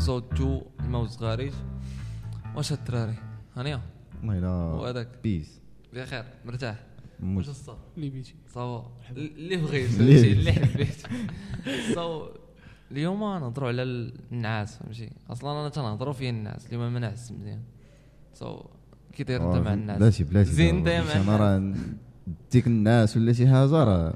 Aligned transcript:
ابيزود 0.00 0.24
2 0.32 0.60
الموت 0.80 1.22
غاريج 1.22 1.52
واش 2.56 2.72
الدراري 2.72 3.14
هانية. 3.56 3.80
والله 4.24 4.38
الا 4.38 4.48
وهذاك 4.48 5.08
بيس. 5.22 5.60
بخير 5.94 6.24
مرتاح. 6.44 6.76
واش 7.22 7.48
الصا 7.48 7.78
اللي 7.96 8.10
بيتي 8.10 8.34
صافا 8.54 8.90
اللي 9.16 9.56
بغيت. 9.56 10.00
اللي- 10.00 10.52
حبيت 10.52 11.06
سو 11.94 12.28
اليوم 12.90 13.20
نهضروا 13.20 13.68
على 13.68 13.82
النعاس 13.82 14.76
فهمتي؟ 14.76 15.10
أصلا 15.30 15.60
أنا 15.60 15.68
تنهضروا 15.68 16.12
فيه 16.12 16.30
الناس 16.30 16.66
اليوم 16.66 16.92
ما 16.92 16.98
نعس 16.98 17.32
مزيان. 17.32 17.62
سو 18.34 18.62
كي 19.12 19.24
داير 19.24 19.46
انت 19.46 19.66
مع 19.66 19.72
الناس 19.74 19.98
بلاتي 19.98 20.24
بلاتي. 20.24 20.50
زين 20.50 20.88
انت. 20.88 21.16
مع 21.16 21.22
أنا 21.22 21.36
راه 21.36 21.74
ديك 22.52 22.66
الناس 22.66 23.16
ولا 23.16 23.32
شي 23.32 23.46
حاجة 23.48 23.70
راه 23.84 24.14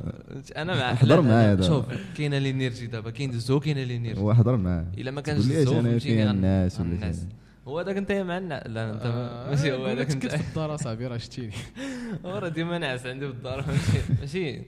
أنا 0.56 0.74
مع 0.76 0.94
حضر 0.94 1.20
معايا. 1.20 1.60
شوف 1.62 1.84
كاينة 2.16 2.38
لينيرجي 2.38 2.86
دابا 2.86 3.10
كاين 3.10 3.30
الزو 3.30 3.60
كاينة 3.60 3.82
لينيرجي 3.84 4.20
هو 4.20 4.34
حضر 4.34 4.56
معاه 4.56 4.86
إلا 4.98 5.10
ما 5.10 5.20
كانش 5.20 5.38
الزو 5.38 5.82
فهمتيني 5.82 6.30
الناس 6.30 6.80
ولا 6.80 6.88
الناس 6.92 7.16
شي. 7.20 7.26
هو 7.68 7.78
هذاك 7.78 7.96
أنت 7.96 8.12
مع 8.12 8.38
الناس 8.38 8.62
لا 8.66 8.90
أنت 8.90 9.02
آه، 9.04 9.48
ماشي 9.50 9.72
هو 9.72 9.86
هذاك 9.86 10.12
كنت 10.12 10.24
أنت. 10.24 10.34
في 10.34 10.48
الدار 10.48 10.74
اصاحبي 10.74 11.06
راه 11.06 11.16
شتيني. 11.16 11.52
هو 12.26 12.38
راه 12.38 12.48
ديما 12.48 12.78
ناعس 12.78 13.06
عندي 13.06 13.26
في 13.26 13.32
الدار 13.32 13.64
ماشي. 14.20 14.62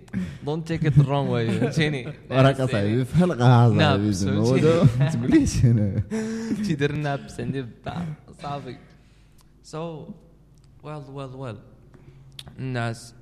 دونت 0.46 0.68
تيك 0.68 0.86
ات 0.86 0.98
رونغ 0.98 1.30
واي 1.30 1.50
فهمتيني؟ 1.60 2.12
راك 2.30 2.60
أصاحبي 2.60 3.04
في 3.04 3.16
حلقة 3.16 3.66
اصاحبي 3.66 4.36
ما 4.98 5.08
تقوليش 5.12 5.64
أنا؟ 5.64 6.02
تيدير 6.66 6.92
نابس 6.92 7.40
عندي 7.40 7.62
في 7.62 7.68
الدار 7.78 8.06
صافي. 8.42 8.76
سو 9.62 10.06
ويل 10.82 11.02
ويل 11.10 11.28
ويل 11.34 11.56
النعاس 12.58 13.14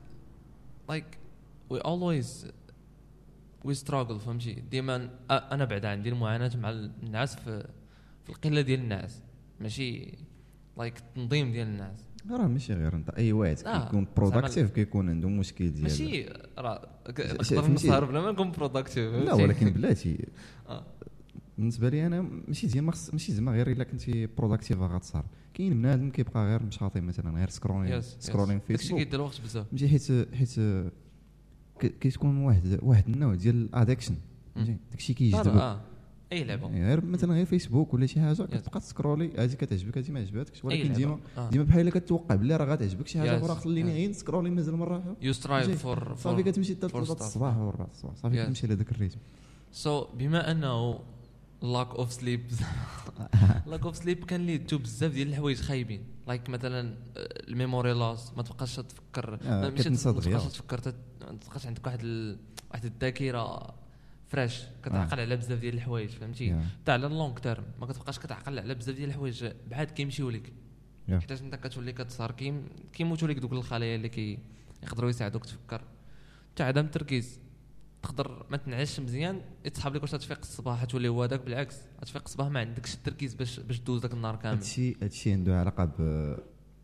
like 0.89 1.19
we 1.71 1.79
always 1.79 2.47
we 3.65 3.75
struggle 3.75 4.21
فهمتي؟ 4.21 4.55
ديما 4.71 5.11
أنا 5.31 5.65
بعد 5.65 5.85
عندي 5.85 6.09
المعاناة 6.09 6.51
مع 6.57 6.71
النعاس 6.71 7.37
في 7.37 7.69
في 8.25 8.31
القلة 8.31 8.61
ديال 8.61 8.81
النعاس 8.81 9.23
ماشي؟ 9.61 10.13
like 10.79 10.99
التنظيم 10.99 11.53
ديال 11.53 11.67
النعاس. 11.67 11.99
راه 12.31 12.47
ماشي 12.47 12.75
غير 12.75 12.95
انت 12.95 13.11
أي 13.11 13.33
واحد 13.33 13.57
كيكون 13.57 14.07
productive 14.17 14.71
كيكون 14.71 15.09
عنده 15.09 15.29
مشكل 15.29 15.71
ديال 15.71 15.83
ماشي 15.83 16.27
راه 16.59 16.89
نقدر؟ 17.09 17.71
نسهر 17.71 18.05
بلا 18.05 18.21
ما 18.21 18.33
نكون 18.33 18.51
productive 18.51 19.15
لا 19.15 19.35
ولكن 19.35 19.71
بلاتي. 19.71 20.19
آه. 20.69 20.85
بالنسبة 21.59 21.89
لي 21.89 22.07
أنا 22.07 22.21
ماشي 22.49 22.91
خص 22.91 23.13
ماشي 23.13 23.33
زعما 23.33 23.53
غير 23.53 23.71
إلا 23.71 23.85
كنتي 23.85 24.27
productive 24.27 24.79
غتسهر 24.81 25.25
كاين 25.55 25.73
بنادم 25.75 26.11
كيبقى 26.11 26.47
غير 26.47 26.63
مشاطي 26.63 27.01
مثلا 27.01 27.39
غير 27.39 27.49
سكرولين 27.49 27.93
يس 27.93 28.17
سكرولين 28.21 28.59
داكشي 28.69 28.77
فيسبوك 28.79 28.99
كيدير 28.99 29.15
الوقت 29.21 29.41
بزاف. 29.41 29.67
ماشي 29.73 29.89
حيت 29.89 30.29
حيت 30.35 30.55
كتكون 31.81 32.37
واحد 32.45 32.79
واحد 32.83 33.09
النوع 33.09 33.35
ديال 33.35 33.55
الادكشن 33.65 34.15
داكشي 34.91 35.15
كيجذبك 35.15 35.47
آه. 35.47 35.81
أي 36.33 36.45
لعبة. 36.45 36.67
يعني 36.71 36.87
غير 36.87 37.05
مثلا 37.05 37.35
غير 37.35 37.45
فيسبوك 37.47 37.95
ولا 37.95 38.07
شي 38.07 38.21
حاجة 38.21 38.43
كتبقى 38.43 38.81
تسكرولي 38.81 39.31
هذه 39.39 39.55
كتعجبك 39.55 39.99
هذه 39.99 40.11
ما 40.11 40.21
عجباتكش 40.21 40.65
ولكن. 40.65 40.93
ديما 40.93 41.19
آه. 41.39 41.51
ديما 41.51 41.65
بحال 41.65 41.81
إلا 41.81 41.91
كتوقع 41.91 42.35
بلي 42.35 42.57
راه 42.57 42.65
غتعجبك 42.65 43.07
شي 43.09 43.19
حاجة 43.19 43.41
Yes, 43.41 43.45
أخرى 43.45 43.61
خليني 43.61 43.91
yes. 43.91 43.95
غير 43.95 44.11
نسكرولي 44.11 44.51
مازال 44.51 44.77
مرة 44.77 45.17
يو 45.23 45.33
سترايف؟ 45.33 45.83
فور 45.83 46.15
صافي 46.17 46.43
كتمشي 46.43 46.75
حتى. 46.75 46.87
الصباح 46.99 47.57
وربعة 47.59 47.89
الصباح. 47.93 48.15
صافي 48.17 48.37
Yes. 48.37 48.45
كتمشي 48.45 48.67
لهذاك 48.67 48.91
الريتم. 48.93 49.19
سو 49.73 50.05
بما 50.19 50.51
أنه 50.51 50.99
lack 51.65 51.89
of 51.89 52.13
sleep 52.13 52.51
lack 53.67 53.85
of 53.85 53.97
sleep 53.97 54.25
can 54.25 54.47
lead 54.47 54.59
to 54.59 54.79
بزاف 54.79 55.13
ديال 55.13 55.29
الحوايج 55.29 55.61
خايبين. 55.61 56.05
like 56.27 56.51
مثلا 56.51 56.95
ال 57.17 57.28
memory 57.28 57.93
loss 57.93 58.33
ما 58.37 58.43
تبقاش 58.43 58.77
تفكر. 58.77 59.35
آه، 59.35 59.61
ما-. 59.61 59.71
تبقاش 60.31 60.53
تفكر. 60.53 60.93
ما 61.21 61.39
تبقاش 61.39 61.67
عندك 61.67 61.87
واحد 61.87 61.99
ال... 62.03 62.39
واحد 62.71 62.85
الذاكرة 62.85 63.75
fraîche 64.29 64.63
كتعقل 64.83 65.21
على 65.21 65.37
بزاف 65.37 65.59
ديال 65.59 65.75
الحوايج 65.75 66.11
فهمتي. 66.11 66.61
حتى 66.83 66.93
على 66.93 67.07
ال 67.07 67.13
long 67.13 67.39
term 67.39 67.65
ما 67.81 67.87
كتبقاش 67.87 68.19
كتعقل 68.19 68.59
على 68.59 68.75
بزاف 68.75 68.97
ديال 68.97 69.09
الحوايج. 69.09 69.47
بعاد 69.71 69.91
كيمشيو 69.91 70.31
لك. 70.31 70.53
حيتاش 71.09 71.41
انت 71.41 71.55
كتولي 71.55 71.95
كيم 72.37 72.69
كيموتوا 72.93 73.29
لك 73.29 73.39
دوك 73.39 73.53
الخلايا 73.53 73.97
اللي 73.97 74.09
كي 74.09 74.39
يقدروا 74.83 75.11
يساعدوك 75.11 75.45
تفكر. 75.45 75.83
حتى 76.53 76.63
عدم 76.63 76.85
التركيز. 76.85 77.39
تقدر 78.05 78.47
ما 78.51 78.57
تنعسش 78.57 79.01
مزيان 79.01 79.41
يتسحب 79.65 79.95
لك 79.95 80.03
واش 80.03 80.11
تفيق 80.11 80.39
الصباح 80.39 80.85
تولي 80.85 81.09
هو 81.09 81.23
هذاك 81.23 81.45
بالعكس. 81.45 81.77
تفيق 82.03 82.23
الصباح 82.25 82.49
ما 82.49 82.61
عندكش 82.61 82.95
التركيز 82.95 83.35
باش 83.35 83.61
باش 83.61 83.81
دوز 83.81 84.01
داك 84.03 84.13
النهار 84.13 84.37
كامل. 84.37 84.57
هادشي 84.57 84.97
هادشي 85.03 85.33
عنده 85.33 85.61
علاقة 85.61 85.85
ب 85.85 86.37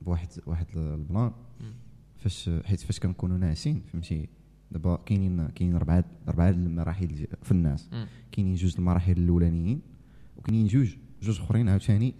بواحد 0.03 0.29
واحد 0.47 0.67
البلان. 0.77 1.33
فاش 2.19 2.51
حيت 2.65 2.81
فاش 2.81 3.01
كنكونوا 3.01 3.39
ناعسين 3.39 3.83
فهمتي؟ 3.93 4.29
دابا 4.71 4.97
كاينين 5.07 5.49
كاينين 5.49 5.77
اربعه 5.77 6.05
اربعه 6.29 6.51
المراحل 6.51 7.27
في 7.43 7.53
النعاس. 7.53 7.91
كاينين 8.33 8.55
جوج 8.55 8.75
المراحل 8.79 9.13
الأولانيين 9.13 9.81
وكاينين 10.37 10.67
جوج 10.67 10.97
جوج 11.23 11.41
أخرين 11.41 11.69
عاوتاني. 11.69 12.15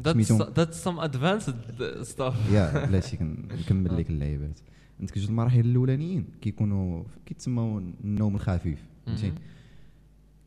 ذاتس 0.00 0.84
سم 0.84 0.98
ادفانسد 0.98 1.56
ستاف 2.02 2.50
يا 2.50 2.86
بلاتي 2.86 3.18
نكمل 3.22 3.96
لك 3.96 4.10
اللعيبات. 4.10 4.60
عندك 5.00 5.18
جوج 5.18 5.28
المراحل 5.28 5.60
الأولانيين 5.60 6.24
كيكونوا 6.40 7.04
كيتسموا 7.26 7.80
النوم 8.04 8.34
الخفيف 8.34 8.84
فهمتي؟ 9.06 9.32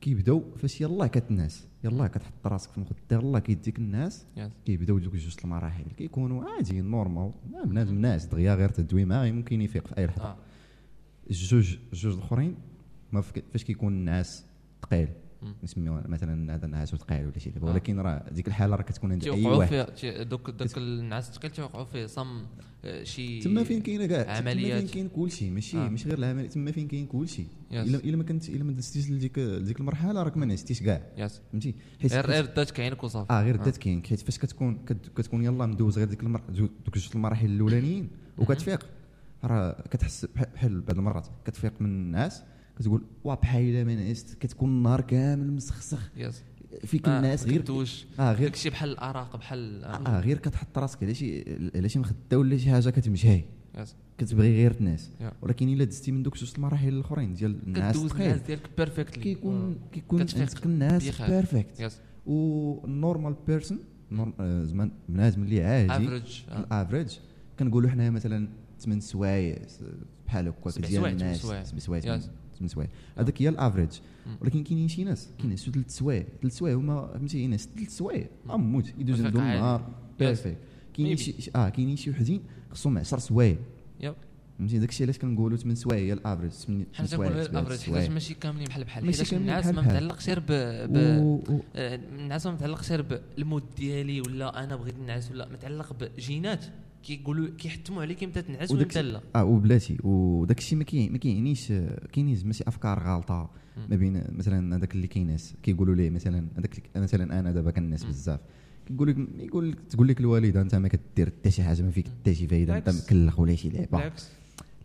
كيبداو 0.02 0.44
فاش 0.58 0.82
يلاه 0.82 1.08
كتنعس 1.08 1.68
يلاه 1.84 2.08
كتحط 2.08 2.48
راسك 2.48 2.70
في 2.72 2.78
المخدة 2.78 2.96
يلاه 3.12 3.40
كيديك 3.40 3.78
النعاس 3.80 4.26
كيبداو 4.66 5.00
دوك 5.00 5.16
جوج 5.16 5.36
المراحل 5.44 5.84
كيكونوا 5.98 6.44
عادي 6.50 6.82
normal 6.82 7.32
بنادم 7.66 8.02
ناعس 8.02 8.26
دغيا 8.26 8.56
غير 8.56 8.70
تدوي 8.70 9.06
معاه 9.06 9.32
ممكن 9.32 9.62
يفيق 9.62 9.88
في 9.88 9.98
أي 9.98 10.06
لحظة. 10.06 10.24
آه. 10.24 10.38
الجوج 11.30 11.78
الجوج 11.94 12.14
الأخرين 12.14 12.56
ما 13.12 13.22
فاش 13.22 13.64
كيكون 13.64 13.94
النعاس 13.94 14.46
ثقيل 14.82 15.08
مم. 15.42 15.56
نسميوه 15.64 16.08
مثلا 16.08 16.56
هذا 16.56 16.66
النعاس 16.66 16.96
ثقيل 16.96 17.26
ولا 17.26 17.40
شي 17.40 17.50
دابا 17.50 17.68
آه. 17.70 17.72
ولكن 17.72 18.00
راه 18.00 18.30
ديك 18.32 18.48
الحالة 18.48 18.76
راه 18.76 18.82
كتكون 18.84 19.12
عند 19.12 19.24
أي 19.28 19.46
واحد. 19.46 19.86
دوك 20.30 20.50
دوك 20.50 20.78
النعاس 20.78 21.30
الثقيل 21.30 21.52
تيوقعوا 21.52 21.86
فيه 21.86 22.06
صم 22.06 22.42
آه، 22.86 23.04
شي 23.04 23.40
تما 23.40 23.64
فين 23.64 23.82
كاينة 23.82 24.06
كاع 24.06 24.24
تما 24.24 24.34
عمليات. 24.52 24.80
فين 24.84 24.88
كاين 24.90 25.10
كلشي 25.10 25.50
ماشي 25.50 25.78
آه. 25.78 25.90
ماشي 25.90 26.10
غير 26.10 26.18
العملية 26.18 26.48
تما 26.50 26.72
فين 26.72 26.88
كاين 26.88 27.06
كلشي. 27.06 27.44
الا 27.72 28.18
ما 28.18 28.24
كنت 28.24 28.50
إلا 28.50 28.64
ما 28.64 28.72
دزتيش 28.72 29.10
لديك 29.10 29.40
لديك 29.40 29.80
المرحلة 29.80 30.24
راك 30.24 30.38
ما 30.38 30.46
نعستيش 30.46 30.84
كاع. 30.84 31.02
فهمتي؟ 31.52 31.76
حيت 32.02 32.14
غير 32.14 32.22
حيت- 32.24 32.32
غير 32.32 32.46
دات 32.46 32.72
كعينك 32.72 33.04
وصافي 33.04 33.34
آه 33.34 33.44
غير 33.44 33.56
دات 33.56 33.78
كاين. 33.78 34.04
حيت 34.10 34.20
فاش 34.20 34.38
كتكون 34.38 34.78
كت- 34.86 35.12
كتكون 35.18 35.44
يلاه 35.44 35.66
مدوز 35.66 35.98
غير 35.98 36.08
ديك 36.08 36.24
دوك 36.24 36.96
جوج 36.96 37.10
المراحل 37.16 37.46
الأولانيين 37.46 38.10
وكتفيق. 38.38 38.86
راه 39.44 39.84
كتحس 39.92 40.26
بح- 40.36 40.44
بحال 40.56 40.82
بعض 40.82 40.98
المرات 40.98 41.28
كتفيق 41.46 41.74
من 41.80 41.86
النعاس 41.90 42.44
كتقول 42.82 43.04
وا 43.24 43.36
بحال 43.36 43.86
ما 43.86 43.96
نعست 43.96 44.38
كتكون 44.40 44.70
النهار 44.70 45.02
كامل 45.02 45.52
مسخسخ. 45.52 46.12
yes 46.18 46.44
فيك 46.86 47.08
الناس 47.08 47.46
غير 47.46 47.62
كدوش 47.62 48.06
آه 48.20 48.34
غير 48.34 48.48
داكشي 48.48 48.70
بحال 48.70 48.90
الارق 48.90 49.36
بحال 49.36 49.84
آه 49.84 50.20
غير 50.20 50.38
كتحط 50.38 50.78
راسك 50.78 51.04
على 51.04 51.14
شي 51.14 51.44
على 51.76 51.90
شي 51.90 52.00
مخدة 52.00 52.40
ولا 52.40 52.58
شي 52.58 52.72
حاجة 52.72 52.90
كتمشي. 52.90 53.42
كتبغي 54.18 54.56
غير 54.56 54.74
تنعس 54.74 55.10
يا. 55.22 55.32
ولكن 55.42 55.70
إلا 55.70 55.84
دزتي 55.84 56.12
من 56.12 56.24
دوك 56.24 56.38
جوج 56.38 56.54
المراحل 56.56 56.88
الأخرين 56.88 57.34
ديال 57.34 57.60
النعاس 57.68 57.98
كدوز 57.98 58.12
الناس 58.12 58.42
ديالك 58.42 58.70
بيرفكتلي 58.78 59.24
كيكون 59.24 59.78
كيكون 59.92 60.24
كتفيق 60.24 60.40
عندك 60.40 60.66
الناس. 60.66 61.22
بيرفكت 61.22 61.92
والنورمال 62.26 63.36
بيرسون 63.48 63.80
زعما 64.40 64.92
بنادم 65.10 65.44
اللي 65.44 65.64
عادي 65.64 65.94
افريج 65.94 66.42
الافريج 66.52 67.18
كنقولوا 67.60 67.90
حنا 67.90 68.10
مثلا 68.10 68.48
8 68.80 69.02
سوايع 69.02 69.58
بحال 70.28 70.48
هكا 70.48 70.82
ديال 70.82 71.06
الناس. 71.06 71.42
سبع 71.42 71.64
سوايع. 71.64 71.64
7 71.64 71.80
سوايع 71.80 72.20
8 72.62 72.68
سوايع 72.74 72.90
هذاك 73.18 73.42
هي 73.42 73.50
ال 73.50 73.54
average. 73.54 73.90
ولكن 74.42 74.64
كاينين 74.64 74.88
شي 74.88 75.04
ناس 75.04 75.30
كينعسوا 75.42 75.74
ثلاث 75.74 75.90
سوايع 75.98 76.26
ثلاث 76.42 76.58
سوايع 76.58 76.76
هما 76.76 77.08
فهمتي 77.14 77.40
ينعس 77.40 77.70
ثلاث 77.76 77.98
سوايع 77.98 78.28
أموت 78.50 78.94
يدوز 78.98 79.22
عندهم. 79.26 79.44
النهار 79.44 79.90
perfect 80.20 80.58
كاينين 80.94 81.18
Maybe. 81.18 81.20
شي 81.22 81.52
آه 81.56 81.70
كاينين 81.70 81.96
شي 81.96 82.10
وحدين 82.10 82.42
خصهم 82.72 82.98
10 82.98 83.20
سوايع. 83.20 83.56
فهمتي؟ 84.60 84.80
داكشي 84.80 85.04
علاش 85.04 85.18
كنقولوا 85.18 85.58
8 85.58 85.76
سوايع 85.76 86.00
هي 86.00 86.14
ال 86.14 86.18
average. 86.18 86.52
8 86.52 86.86
حنا 86.94 87.08
سوايع 87.08 87.32
ال 87.32 87.37
average. 87.37 87.80
حيتاش 87.80 88.10
ماشي 88.10 88.34
كاملين 88.34 88.68
بحال 88.68 88.84
بحال 88.84 89.12
كاملين 89.16 89.42
الناس 89.42 89.64
بحال 89.66 89.76
ما. 89.76 89.82
متعلقش 89.82 90.28
غير 90.30 90.40
ب, 90.40 90.46
آه، 90.52 91.42
النعاس 91.76 92.46
ما 92.46 92.52
متعلقش 92.54 92.92
غير 92.92 93.02
بال 93.02 93.22
mood 93.22 93.64
ديالي 93.78 94.22
ولا 94.22 94.64
أنا 94.64 94.76
بغيت 94.76 94.96
نعس 95.08 95.32
ولا 95.32 95.50
متعلق 95.50 95.94
بجينات. 95.94 96.66
كيقولوا 97.04 97.50
كيحتموا 97.58 98.02
عليك 98.02 98.24
إمتى 98.24 98.42
تنعس 98.42 98.72
وإمتى 98.72 99.02
لا. 99.02 99.22
آه 99.36 99.44
وبلاتي. 99.44 99.98
وداك 100.04 100.58
الشيء 100.58 100.78
ما 100.78 101.18
كيعنيش 101.18 101.68
كاينين 102.14 102.36
زعما 102.36 102.54
شي 102.54 102.64
أفكار 102.68 103.04
غالطة 103.04 103.50
ما 103.90 103.96
بين 103.96 104.24
مثلا 104.30 104.76
هذاك 104.76 104.96
اللي 104.96 105.08
كينعس 105.08 105.54
كيقولوا 105.64 105.96
ليه 105.96 106.10
مثلا 106.10 106.48
هذاك 106.58 106.82
مثلا 106.96 107.40
أنا 107.40 107.52
دابا 107.52 107.72
كنعس 107.72 108.04
بزاف. 108.04 108.40
يقول 108.90 109.10
لك 109.10 109.18
يقول 109.40 109.72
لك 109.72 109.78
تقول 109.90 110.08
لك 110.08 110.20
الوالده 110.20 110.62
أنت 110.62 110.76
ما 110.76 110.88
كدير 110.88 111.28
حتى 111.28 111.52
شي 111.52 111.64
حاجة 111.64 111.82
ما 111.82 111.92
فيك 111.92 112.08
حتى 112.08 112.36
شي 112.36 112.48
فايدة 112.48 112.78
أنت. 112.78 112.90
مكلخ 112.90 113.40
ولا 113.40 113.56
شي 113.56 113.70
لعبة. 113.70 113.86
بالعكس. 113.92 114.30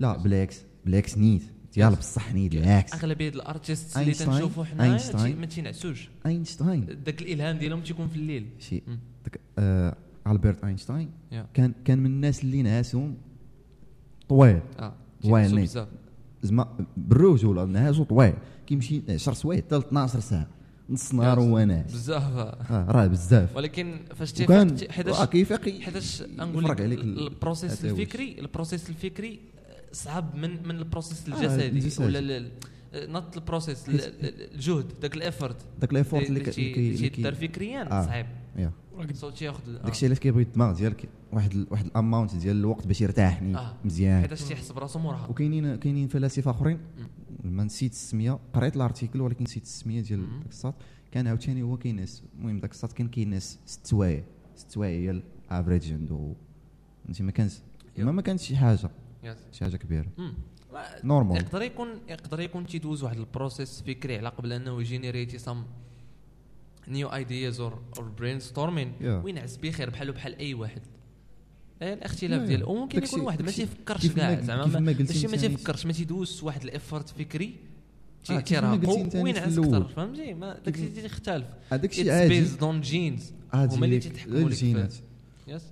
لا 0.01 0.17
بالعكس. 0.17 0.61
بالعكس 0.85 1.19
نيت. 1.19 1.43
ديال 1.75 1.95
بصح 1.95 2.35
نيت 2.35 2.53
بالعكس. 2.55 2.95
أغلبية 2.95 3.29
les 3.29 3.47
artistes 3.47 3.97
اللي 3.99 4.13
تنشوفوا. 4.13 4.65
تي- 4.97 5.35
ما 5.35 5.47
تينعسوش. 5.47 6.09
أينشتاين. 6.27 6.87
داك 7.07 7.23
الإلهام 7.23 7.59
ديالهم 7.59 7.81
تيكون 7.81 8.09
في 8.09 8.17
الليل. 8.17 8.47
شي. 8.59 8.83
داك 9.25 9.41
آه 9.59 9.97
البرت 10.33 10.65
اينشتاين 10.65 11.11
يا. 11.33 11.47
كان 11.55 11.73
كان 11.85 11.99
من 11.99 12.07
الناس 12.07 12.45
اللي 12.45 12.63
نعاسهم 12.63 13.15
طويل. 14.29 14.61
آه. 14.79 14.93
بزاف. 15.63 15.89
زعما 16.43 16.87
بالرجوله 16.97 17.65
نعاسو 17.65 18.05
طويل. 18.05 18.33
كيمشي 18.67 19.03
10 19.09 19.33
سوايع 19.33 19.61
حتى 19.61 19.75
ل 19.77 19.79
12 19.79 20.21
ساعة. 20.21 20.47
نص 20.91 21.15
نهار 21.15 21.41
هو 21.41 21.59
ناعس 21.59 21.93
بزاف. 21.93 22.23
آه، 22.23 22.87
راه 22.91 23.07
بزاف. 23.07 23.57
ولكن 23.57 23.99
فاش 24.15 24.33
تيفيق 24.33 24.91
حيتاش 24.91 25.25
كيفيق 25.25 25.81
حيتاش 25.81 26.23
نقول 26.23 26.65
لك 26.65 26.81
ال 26.81 26.92
process. 26.92 27.85
الفكري. 27.85 28.37
ال 28.39 28.45
process 28.45 28.89
الفكري 28.91 29.41
صعب 29.93 30.35
من 30.37 30.69
من 30.69 30.77
ال 30.77 30.83
process 30.83 31.29
آه، 31.29 31.35
الجسدي. 31.35 31.67
الجسدي. 31.69 32.05
ولا 32.05 32.49
not 32.95 33.37
ال 33.37 33.43
process 33.43 33.89
ال- 33.89 33.95
ال- 34.01 34.55
الجهد 34.55 34.87
داك 35.03 35.17
ال 35.17 35.22
effort 35.22 35.57
داك 35.81 35.93
l'effort 35.95 36.29
اللي 36.29 36.41
كي- 36.41 36.51
اللي 36.51 36.73
كي- 36.75 36.95
اللي 36.97 37.09
تيدار 37.09 37.35
كي 37.35 37.49
فكريا 37.49 37.93
آه. 38.01 38.07
صعيب. 38.07 38.27
سو 39.13 39.31
تياخذ 39.31 39.83
داكشي 39.83 40.07
علاش 40.07 40.19
كيبغي 40.19 40.43
الدماغ 40.43 40.77
ديالك؟ 40.77 41.09
واحد 41.33 41.67
واحد 41.71 41.87
الاماونت 41.87 42.35
ديال 42.37 42.57
الوقت 42.57 42.87
باش 42.87 43.01
يرتاحني 43.01 43.57
آه. 43.57 43.75
مزيان. 43.85 44.21
حيتاش 44.21 44.43
تيحس 44.43 44.73
براسو 44.73 44.99
مرهق 44.99 45.31
وكاينين 45.31 45.77
كاينين 45.77 46.09
فلاسفة 46.09 46.51
آخرين. 46.51 46.79
ما 47.45 47.65
نسيت 47.65 47.93
السمية. 47.93 48.39
قريت 48.53 48.77
الارتيكل 48.77 49.21
ولكن 49.21 49.45
نسيت 49.45 49.63
السمية 49.63 50.01
ديال. 50.01 50.21
داك 50.21 50.49
الساط 50.49 50.75
كان 51.13 51.27
عاوتاني 51.27 51.63
هو 51.63 51.77
كيناس 51.77 52.23
المهم 52.39 52.61
داك 52.61 52.71
الساط 52.71 52.93
كان 52.93 53.09
كيناس 53.09 53.59
ست 53.67 53.87
سوايع 53.87 54.25
ست 54.57 54.71
سوايع 54.71 55.13
هي 55.13 55.23
الافريج 55.51 55.93
عنده. 55.93 56.35
فهمتي؟ 57.05 57.23
ما 57.23 57.33
كانش 57.33 57.53
ما 57.99 58.13
ما 58.13 58.23
كانش 58.23 58.43
شي 58.43 58.57
حاجة. 58.57 58.91
شي 59.53 59.65
حاجة 59.65 59.77
كبيرة. 59.77 60.07
نورمال 61.05 61.37
يقدر 61.37 61.63
يكون 61.63 61.89
يقدر 62.09 62.41
يكون 62.41 62.67
تيدوز 62.67 63.03
واحد 63.03 63.19
البروسيس 63.19 63.83
فكري 63.83 64.19
على 64.19 64.29
قبل 64.29 64.53
أنه 64.53 64.81
يجينيريتي 64.81 65.39
سام 65.39 65.65
new 66.89 67.09
ideas 67.09 67.61
or 67.61 67.79
brainstorming. 68.19 68.93
وينعس 69.03 69.57
بخير 69.57 69.91
بحالو 69.91 70.13
بحال 70.13 70.39
أي 70.39 70.55
واحد. 70.55 70.83
آه، 71.83 71.95
الاختلاف 71.95 72.43
ديال. 72.43 72.65
وممكن 72.65 73.05
يكون 73.05 73.21
واحد 73.21 73.43
ما 73.43 73.51
تيفكرش 73.51 74.07
كاع 74.07 74.41
زعما 74.41 74.65
كيف 74.65 74.77
ما- 75.31 75.37
تيفكرش 75.37 75.87
ما 75.87 75.93
تيدوز 75.93 76.43
واحد 76.43 76.63
ال 76.65 76.71
effort 76.71 77.09
فكري 77.09 77.55
آه، 78.31 78.41
تي- 78.41 78.43
كيف 78.43 78.59
ما 78.63 78.73
قلتي 78.73 78.87
تيرهقو 78.87 79.01
انت 79.05 79.13
في 79.13 79.23
وينعس. 79.23 79.59
أكثر 79.59 79.89
فهمتي؟ 79.89 80.35
ما 80.35 80.59
داكشي 80.65 80.89
تيختلف. 80.89 81.47
هذاك 81.71 81.91
الشيء 81.91 82.05
it's 82.05 82.13
عادي. 82.13 82.29
based 82.29 82.63
on 82.63 82.81
genes 82.81 83.33
هما 83.55 83.85
اللي 83.85 83.99
تيتحكموا 83.99 84.49
لك 84.51 84.63
yes 85.49 85.63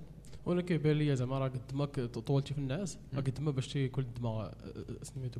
وأنا 0.45 0.61
كيبان 0.61 0.95
لي 0.97 1.15
زعما 1.15 1.39
راه 1.39 1.47
قد 1.47 1.61
ما 1.73 1.85
طولتي 2.25 2.53
في 2.53 2.59
النعاس 2.59 2.97
راه 3.15 3.21
قد 3.21 3.39
ما 3.41 3.51
باش 3.51 3.67
تيكون 3.67 4.03
الدماغ 4.03 4.41
آه، 4.41 4.45
آه، 4.45 5.03
سميتو 5.03 5.39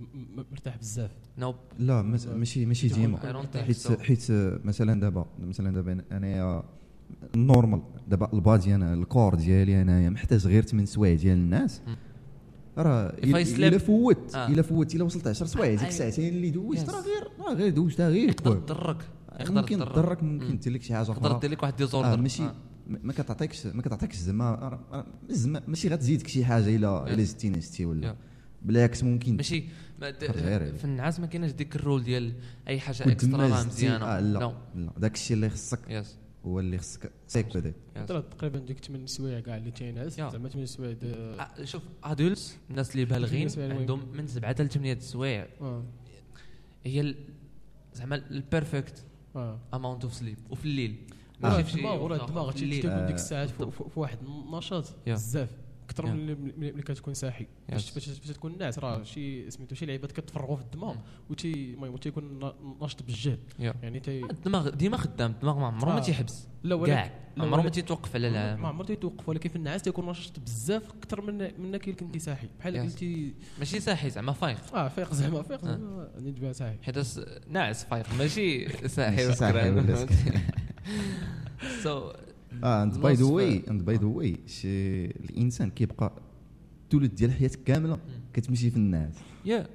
مرتاح 0.52 0.78
بزاف 0.78 1.12
no 1.38 1.56
لا 1.80 2.02
مس- 2.02 2.28
ماشي 2.28 2.66
ماشي 2.66 2.88
ديما 2.88 3.18
حيت. 3.56 4.02
حيت 4.02 4.26
مثلا 4.66 5.00
دابا 5.00 5.26
مثلا 5.40 5.74
دابا 5.74 6.02
انايا 6.12 6.64
normal 7.36 7.82
دابا 8.08 8.30
ال 8.34 8.42
body 8.42 8.76
أنا 8.76 8.94
ال 8.94 9.01
corps 9.01 9.36
ديالي 9.36 9.82
أنايا 9.82 10.10
محتاج 10.10 10.48
غير 10.48 10.64
8 10.64 10.86
سوايع 10.86 11.16
ديال 11.16 11.38
النعاس. 11.38 11.82
راه 12.78 13.08
الا 13.24 13.78
فوت 13.78 14.36
آه. 14.36 14.48
إلا 14.48 14.62
فوت 14.62 14.96
إلا 14.96 15.04
وصلت 15.04 15.28
10 15.28 15.46
سوايع 15.46 15.72
ديك 15.72 15.82
I- 15.84 15.86
الساعتين 15.88 16.34
اللي 16.34 16.50
دوزت. 16.50 16.90
راه 16.90 17.02
غير 17.02 17.28
راه 17.48 17.54
غير 17.54 17.70
دوزتها 17.74 18.10
غير 18.10 18.30
يقدر. 18.30 18.56
تضرك 18.56 18.98
يقدر 19.40 19.54
ممكن 19.62 19.76
تضرك. 19.78 19.92
تضرك 19.96 20.24
مم. 20.24 20.34
ممكن 20.34 20.60
دير 20.60 20.74
لك 20.74 20.82
شي 20.82 20.94
حاجة 20.96 21.06
تقدر 21.06 21.28
أخرى 21.28 21.40
دير 21.40 21.52
لك 21.52 21.64
واحد 21.64 21.74
آه 21.74 21.78
disorder 21.78 22.22
ماشي 22.22 22.44
ما 22.88 23.14
كتعطيكش 23.14 23.66
ما 23.68 23.82
كتعطيكش 23.82 24.16
زعما 24.16 24.80
زعما 25.30 25.62
ماشي 25.68 25.90
غتزيدك 25.90 26.28
شي 26.28 26.46
حاجة 26.46 26.76
إلا. 26.76 27.14
إلا 27.14 27.24
زدتي 27.24 27.50
نعستي 27.50 27.86
ولا. 27.86 28.16
بالعكس 28.62 29.04
ممكن. 29.04 29.36
ماشي. 29.38 29.64
في 30.00 30.84
النعاس 30.86 31.20
ما 31.20 31.28
كايناش 31.28 31.52
ديك 31.52 31.76
ال 31.76 31.81
role 31.81 32.04
ديال 32.04 32.34
أي 32.68 32.80
حاجة 32.80 33.12
extra 33.12 33.48
راه 33.48 33.64
مزيانه 33.66 34.06
آه 34.06 34.20
لا 34.20 34.40
لا. 34.76 34.92
داك 34.98 35.14
الشيء 35.14 35.36
اللي 35.36 35.50
خصك 35.50 35.80
yes 35.90 36.18
هو 36.46 36.60
اللي 36.60 36.78
خصك. 36.78 37.12
سيك 37.28 37.58
هذاك 37.58 37.74
تقريبا 38.08 38.60
ديك 38.60 38.80
8 38.86 39.06
سوايع 39.06 39.40
كاع 39.40 39.58
اللي 39.58 39.72
تينعس. 39.72 40.16
زعما 40.18 40.50
8 40.50 40.66
سوايع 40.66 40.96
آه، 41.04 41.64
شوف 41.64 41.84
adults 42.04 42.58
الناس 42.70 42.92
اللي 42.92 43.06
بالغين؟ 43.06 43.50
عندهم 43.60 44.02
من 44.14 44.28
سبعة 44.28 44.50
حتى 44.50 44.64
لثمانيه 44.64 45.00
سوايع. 45.00 45.48
آه. 45.62 45.84
هي 46.86 47.02
ال- 47.02 47.16
زعما 47.94 48.16
ال 48.16 48.27
perfect 48.27 49.04
amount 49.74 50.04
of 50.04 50.14
sleep 50.14 50.38
وفي 50.50 50.66
الليل. 50.66 50.96
ماشي 51.40 51.64
في 51.64 51.72
شي 51.72 51.78
الدماغ 51.78 52.04
الدماغ 52.16 52.52
تيكون 52.52 52.70
ديك 52.70 52.86
آه، 52.86 53.10
الساعات 53.10 53.50
في 53.50 54.00
واحد 54.00 54.18
النشاط. 54.24 54.86
بزاف. 55.08 55.50
أكثر. 55.86 56.06
من 56.06 56.14
اللي- 56.14 56.36
ملي 56.58 56.82
كتكون 56.82 57.14
صاحي 57.14 57.48
باش. 57.70 57.94
باش 57.94 58.06
تكون 58.08 58.58
ناعس 58.58 58.80
راه 58.80 59.04
شي 59.04 59.52
سميتو 59.52 59.76
شي 59.76 59.86
لعيبات 59.86 60.12
كتفرغوا 60.12 60.56
في 60.56 60.62
الدماغ. 60.62 60.96
وتي 61.30 61.54
المهم 61.74 61.98
تيكون 61.98 62.40
نا- 62.40 62.56
ناشط 62.82 63.04
بالجهد. 63.04 63.40
يعني 63.60 64.00
تي 64.00 64.24
الدماغ 64.26 64.70
ديما 64.70 64.98
خدام 64.98 65.32
الدماغ 65.32 65.60
ما 65.60 65.68
عمره 65.68 65.86
ما 65.90 65.98
آه. 65.98 66.02
تيحبس 66.02 66.48
لا 66.64 66.76
ولكن 66.76 67.10
عمره 67.38 67.62
ما 67.62 67.70
تيتوقف 67.70 68.16
على 68.16 68.30
ما 68.30 68.38
العالم 68.46 68.66
عمرو 68.66 68.86
تيتوقف 68.86 69.30
ولكن 69.30 69.50
في 69.50 69.56
النعاس 69.56 69.82
تيكون 69.82 70.06
ناشط 70.06 70.40
بزاف 70.40 70.90
أكثر 70.90 71.22
من 71.22 71.62
من 71.62 71.78
كي 71.78 71.94
كنتي 71.94 72.20
صاحي 72.20 72.48
بحال. 72.60 72.78
قلتي 72.78 73.34
ماشي 73.60 73.80
صاحي 73.80 74.10
زعما 74.10 74.32
فايق 74.32 74.76
آه 74.76 74.88
فايق 74.88 75.14
زعما 75.14 75.42
فايق 75.42 75.66
زعما 75.66 76.10
يعني 76.16 76.32
تبان 76.32 76.54
صاحي 76.54 76.78
حيت 76.82 76.96
ناعس 77.48 77.86
فايق 77.86 78.14
ماشي 78.14 78.68
صاحي 78.88 79.26
ولا 79.28 80.08
so 81.84 82.12
آه 82.64 82.84
and 82.84 82.98
by 82.98 83.14
the 83.14 83.26
way 83.26 83.64
and 83.70 83.86
by 83.86 83.96
the 83.96 84.06
way 84.06 84.38
الإنسان 85.30 85.70
كيبقى 85.70 86.14
الثلث 86.84 87.12
ديال 87.14 87.32
حياتك 87.32 87.64
كاملة 87.64 87.98
كتمشي 88.34 88.70
في 88.70 88.78
النعاس. 88.78 89.14
يا 89.46 89.68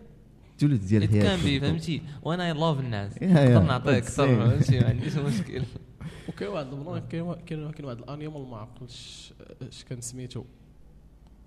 الثلث 0.53 0.85
ديال 0.85 1.03
it 1.02 1.11
can 1.11 1.20
حياتك 1.27 1.44
be 1.44 1.61
فهمتي؟ 1.61 2.03
وأنا 2.23 2.47
I 2.47 2.52
love 2.52 2.81
النعاس. 2.81 3.23
نقدر 3.23 3.62
نعطيك 3.62 3.94
أكثر. 3.94 4.27
فهمتي؟ 4.27 4.81
ما 4.81 4.88
عنديش 4.88 5.17
مشكل. 5.17 5.62
وكاين 6.29 6.50
واحد 6.50 6.73
المرة 6.73 6.99
كاين 6.99 7.35
كاين 7.35 7.65
واحد 7.85 7.99
ال 7.99 8.05
animal 8.05 8.47
ما 8.49 8.56
عقلتش 8.56 9.33
اش 9.69 9.85
كان 9.85 10.00
سميتو 10.00 10.44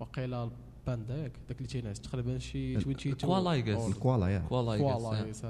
وقيلا 0.00 0.50
الباندا 0.86 1.16
ياك 1.16 1.32
داك 1.48 1.56
اللي 1.56 1.68
تينعس 1.68 2.00
تقريبا 2.00 2.38
شي 2.38 2.74
ال- 2.76 2.80
22 2.80 3.12
الكوالا 3.12 3.52
يقاس. 3.54 3.88
الكوالا 3.88 4.26
يا 4.28 4.38
كوالا 4.38 4.78
كوالا 4.78 5.18
يقاس. 5.18 5.44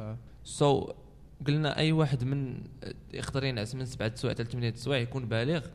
so 0.45 0.93
قلنا 1.47 1.77
أي 1.79 1.93
واحد 1.93 2.25
من 2.25 2.61
يقدر 3.15 3.45
ينعس 3.45 3.75
من 3.75 3.85
سبعة 3.87 4.15
سوايع 4.15 4.35
حتى 4.35 4.45
ثمانية 4.45 4.75
سوايع 4.75 5.01
يكون 5.03 5.29
بالغ. 5.29 5.67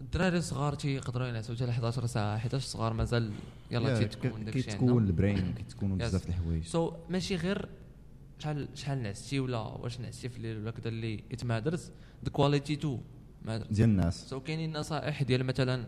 الدراري 0.00 0.38
الصغار 0.38 0.74
تيقدروا 0.74 1.26
ينعسوا 1.26 1.54
حتى 1.54 1.66
ل 1.66 1.68
11 1.68 2.06
ساعة 2.06 2.38
حيت 2.38 2.54
الصغار 2.54 2.92
مازال 2.92 3.32
يلا 3.70 3.98
تيتكون 3.98 4.30
ك- 4.30 4.44
داك 4.44 4.56
الشيء 4.56 4.72
كيتكون 4.72 5.06
ال 5.06 5.14
brain 5.14 5.54
كيتكونوا. 5.54 5.96
بزاف 5.98 6.24
د 6.24 6.28
الحوايج. 6.28 6.64
so 6.64 6.92
ماشي 7.08 7.36
غير 7.36 7.68
شحال 8.38 8.68
شحال 8.74 9.02
نعستي 9.02 9.40
ولا 9.40 9.58
واش 9.58 10.00
نعستي 10.00 10.28
في 10.28 10.36
الليل 10.36 10.56
ولا 10.58 10.70
كذا 10.70 10.88
اللي 10.88 11.24
it 11.32 11.44
matters 11.44 11.90
the 12.24 12.30
quality 12.30 12.76
too 12.76 12.98
ديال 13.70 13.88
النعاس. 13.88 14.28
so 14.30 14.40
كاينين 14.40 14.72
نصائح 14.76 15.22
ديال 15.22 15.44
مثلا 15.44 15.84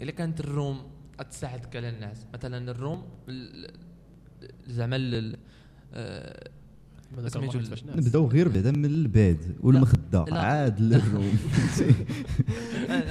إلا 0.00 0.10
كانت 0.10 0.40
ال 0.40 0.50
room 0.50 0.90
تساعدك 1.30 1.76
على 1.76 1.88
النعاس. 1.88 2.26
مثلا 2.34 2.70
ال 2.70 2.78
room 2.78 3.08
ال- 3.28 3.64
ال- 3.64 4.50
زعما 4.66 5.32
آه، 5.94 6.50
سميتو 7.26 7.58
نبداو 7.96 8.26
غير 8.26 8.48
بعدا 8.48 8.70
من 8.70 8.84
ال 8.84 9.02
bed 9.02 9.56
والمخده. 9.60 10.24
عاد 10.32 10.80
لل 10.80 10.99
room 10.99 11.38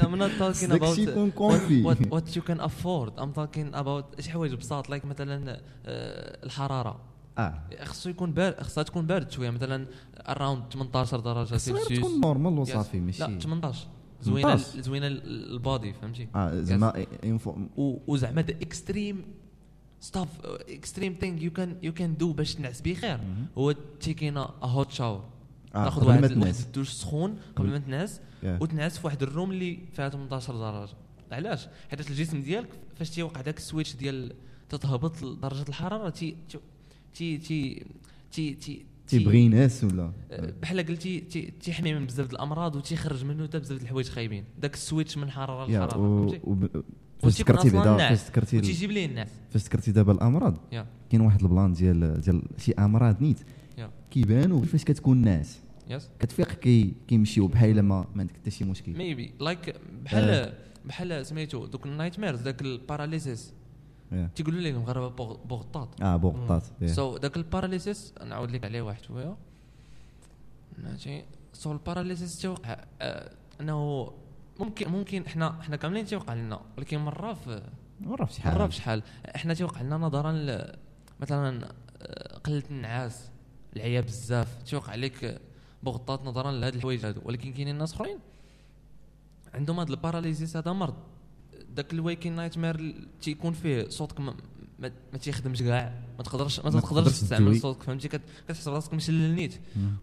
I'm 0.02 0.16
not 0.20 0.32
talking 0.40 0.72
about 0.72 0.98
what, 0.98 1.36
comfy. 1.36 1.84
what, 1.84 1.98
what 1.98 2.36
you 2.36 2.42
can 2.42 2.60
afford. 2.60 3.12
I'm 3.18 3.34
talking 3.40 3.74
about 3.82 4.22
شي 4.22 4.32
حوايج 4.32 4.54
بساط. 4.54 4.90
like 4.90 5.06
مثلا 5.06 5.60
آه، 5.86 6.46
الحرارة. 6.46 7.00
آه. 7.38 7.60
خصو 7.84 8.10
يكون 8.10 8.32
بارد 8.32 8.62
خصها 8.62 8.84
تكون 8.84 9.06
بارد 9.06 9.32
شوية. 9.32 9.50
مثلا 9.50 9.86
around 10.20 10.64
18 10.74 11.20
درجة 11.20 11.58
سيلسيوس 11.58 12.00
تكون 12.00 12.22
normal. 12.22 12.54
وصافي 12.60 13.00
ماشي 13.00 13.24
لا 13.24 13.40
18 13.40 13.88
زوينة 14.22 14.56
18. 14.56 14.82
زوينة 14.82 15.08
ال- 15.08 15.52
ال 15.54 15.62
body 15.62 15.94
فهمتي؟ 15.94 16.28
آه 16.36 16.62
زعما 16.62 17.06
وزعما 18.08 18.42
the 18.42 18.52
extreme 18.62 19.26
stuff 20.06 20.28
extreme 20.70 21.16
thing 21.22 21.42
you 21.44 21.52
can 21.52 21.76
you 21.84 21.94
can 21.94 22.18
do 22.18 22.34
باش 22.34 22.56
تنعس 22.56 22.82
بخير 22.82 23.20
هو 23.58 23.72
taking 24.02 24.54
a 24.64 24.71
hot 24.71 24.92
shower 24.92 25.24
تاخذ 25.74 26.02
واحد. 26.08 26.24
الدوش 26.66 26.90
سخون 26.90 27.38
قبل 27.56 27.70
ما 27.70 27.78
تنعس. 27.80 28.20
وتنعس 28.62 28.98
في 29.00 29.08
واحد 29.08 29.24
ال 29.24 29.29
room 29.29 29.52
اللي 29.52 29.80
فيها 29.96 30.10
18 30.10 30.54
درجة. 30.54 30.92
علاش؟ 31.32 31.68
حيت 31.90 32.10
الجسم 32.10 32.42
ديالك 32.42 32.70
فاش 33.00 33.10
تيوقع 33.10 33.42
داك 33.42 33.58
ال 33.58 33.63
switch 33.63 33.96
ديال 33.96 34.34
تتهبط 34.70 35.24
درجه 35.26 35.66
الحرارة 35.70 36.10
تي 36.10 36.36
تي 36.50 37.38
تي 37.38 37.38
تي 37.38 37.84
تي 38.32 38.54
تي 38.54 38.86
تيبغي 39.08 39.40
ينعس 39.40 39.84
ولا؟ 39.84 40.12
آه، 40.32 40.54
بحال 40.62 40.88
قلتي 40.88 41.20
تي- 41.20 41.54
تيحمي 41.62 41.94
من 41.94 42.06
بزاف 42.06 42.32
الأمراض 42.34 42.76
وتيخرج 42.76 43.26
منه 43.26 43.44
حتى 43.48 43.60
بزاف 43.60 43.82
الحوايج 43.82 44.08
خايبين. 44.10 44.44
داك 44.62 44.74
ال 44.74 44.80
switch 44.80 45.18
من 45.18 45.32
حرارة 45.32 45.72
لحرارة 45.72 46.40
فاش 47.26 47.42
ذكرتي 47.42 47.70
بعدا 47.70 47.98
ناعس. 47.98 48.20
فاش 48.20 48.28
ذكرتي 48.30 48.58
وتيجيب 48.58 48.92
ليه 48.92 49.06
النعاس. 49.06 49.30
فاش 49.50 49.64
ذكرتي 49.64 49.92
دابا 49.92 50.12
الأمراض. 50.12 50.58
كاين 51.10 51.22
واحد 51.22 51.42
ال 51.42 51.48
plan 51.48 51.74
ديال 51.74 52.22
ديال 52.22 52.42
شي 52.58 52.72
أمراض 52.74 53.22
نيت. 53.22 53.40
كيبانوا 54.12 54.66
فاش 54.66 54.84
كتكون 54.84 55.18
ناعس. 55.18 55.60
yes. 55.90 56.10
كتفيق 56.20 56.52
كي 56.52 56.94
كيمشيو 57.08 57.48
بحال 57.48 57.80
ما 57.82 58.06
ما 58.16 58.22
عندك 58.22 58.34
حتى 58.34 58.52
شي 58.52 58.64
مشكل. 58.66 58.98
maybe 58.98 59.32
like 59.40 59.76
بحال 60.06 60.54
بحال 60.86 61.26
سميتو 61.26 61.66
دوك 61.66 61.86
ال 61.86 62.20
nightmares 62.20 62.42
داك 62.42 62.62
ال 62.62 62.71
paralysis 62.71 63.52
Yeah. 64.12 64.16
تيقولوا 64.36 64.60
ليه 64.60 64.70
المغاربه 64.72 65.08
بوغ- 65.10 65.38
بوغطاط 65.46 66.02
آه 66.02 66.16
بوغطات. 66.16 66.64
so 66.86 67.18
داك 67.18 67.38
ال 67.38 67.45
paralysis 67.45 68.14
نعاود 68.28 68.52
لك 68.52 68.64
عليه 68.64 68.82
واحد 68.82 69.04
شوية. 69.04 69.36
ماشي. 70.84 71.22
so 71.54 71.72
ال 71.72 71.78
paralysis 71.78 72.38
تيوقع 72.42 72.78
آه، 73.02 73.32
أنه 73.62 74.12
ممكن 74.60 74.90
ممكن 74.92 75.22
إحنا 75.26 75.60
إحنا 75.60 75.76
كاملين 75.76 76.06
تيوقع 76.06 76.34
لنا 76.34 76.62
ولكن 76.78 76.98
مرة 77.00 77.34
في 77.34 77.62
ما 78.02 78.12
عرف 78.12 78.34
شحال 78.34 78.54
مرة 78.56 78.68
في 78.68 78.76
شحال 78.76 79.04
إحنا 79.36 79.54
تيوقع 79.54 79.82
لنا 79.82 79.98
نظرا 79.98 80.32
ل- 80.32 80.76
مثلا 81.20 81.70
آه، 82.02 82.38
قلة 82.38 82.64
النعاس 82.72 83.30
العيا 83.76 84.02
بزاف. 84.02 84.64
تيوقع 84.64 84.92
عليك 84.92 85.42
بغطات 85.84 86.24
نظرا 86.24 86.52
لهاد 86.52 86.76
الحوايج 86.76 87.06
هادو. 87.06 87.22
ولكن 87.26 87.54
كاينين 87.54 87.76
ناس 87.78 87.94
أخرين 87.94 88.18
عندهم 89.54 89.80
هاد 89.80 89.90
ال 89.90 89.97
paralysis 89.97 90.58
هذا 90.58 90.72
مرض. 90.74 90.96
داك 91.76 91.94
ال 91.94 92.36
waking 92.36 92.58
nightmare 92.58 92.96
تيكون 93.22 93.54
فيه 93.54 93.90
صوتك 93.90 94.20
ما, 94.80 94.92
تيخدمش 95.22 95.62
كاع 95.62 95.94
ما 96.18 96.24
تقدرش 96.24 96.60
ما 96.60 96.70
تقدرش 96.70 97.12
تستعمل. 97.12 97.60
صوتك 97.60 97.84
فهمتي 97.84 98.08
كت- 98.08 98.22
كتحس 98.48 98.70
براسك 98.70 98.94
مشلل 98.94 99.36
نيت. 99.36 99.54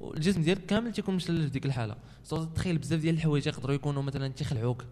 والجسم 0.00 0.42
ديالك 0.42 0.66
كامل 0.66 0.92
تيكون 0.92 1.14
مشلل 1.14 1.42
في 1.44 1.50
ديك 1.50 1.66
الحالة 1.66 1.96
so 2.24 2.44
تخيل 2.44 2.78
بزاف 2.78 3.00
ديال 3.00 3.14
الحوايج 3.14 3.46
يقدروا 3.46 3.74
يكونوا 3.74 4.02
مثلا 4.02 4.28
تيخلعوك 4.28 4.84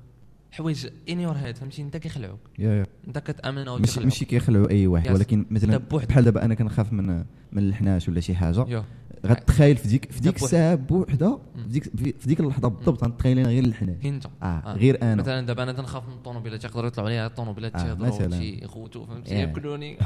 حوايج 0.53 0.87
in 1.09 1.21
your 1.21 1.37
head 1.37 1.57
فهمتي 1.57 1.83
انت 1.83 1.97
كيخلعوك 1.97 2.39
يا 2.59 2.71
يا 2.75 2.87
انت 3.09 3.19
كتأمن 3.19 3.69
أو 3.69 3.79
ماشي 3.79 4.01
ماشي 4.01 4.25
كيخلعوا 4.25 4.71
أي 4.71 4.87
واحد. 4.87 5.11
ولكن 5.13 5.47
مثلا. 5.51 5.77
بحال 5.77 6.25
دابا 6.25 6.45
أنا 6.45 6.55
كنخاف 6.55 6.93
من 6.93 7.07
من 7.53 7.69
الحناش 7.69 8.09
ولا 8.09 8.21
شي 8.21 8.35
حاجة 8.35 8.65
you 8.69 8.85
غتخيل 9.27 9.77
في 9.77 9.89
ديك 9.89 10.13
في 10.13 10.21
ديك. 10.21 10.43
الساعة 10.43 10.75
بوحدة. 10.75 11.39
في 11.73 11.79
ديك 11.81 12.15
في 12.19 12.27
ديك 12.29 12.41
اللحظة 12.41 12.69
بالضبط 12.69 13.05
غنتخيل 13.05 13.39
أنا 13.39 13.49
غير 13.49 13.65
الحناش 13.65 14.05
انت 14.05 14.27
آه 14.43 14.73
غير 14.75 15.03
أنا. 15.03 15.15
مثلا 15.23 15.47
دابا 15.47 15.63
أنا 15.63 15.73
تنخاف 15.73 16.07
من 16.09 16.13
الطوموبيلات 16.13 16.65
يقدروا 16.65 16.87
يطلعوا 16.87 17.09
عليا 17.09 17.27
الطوموبيلات 17.27 17.75
آه، 17.75 17.83
تيهضروا 17.83 18.09
مثلاً. 18.09 18.39
تيخوتوا 18.39 19.07
فهمتي؟ 19.07 19.31
Yeah. 19.31 19.35
ياكلوني. 19.35 20.01
آه، 20.01 20.05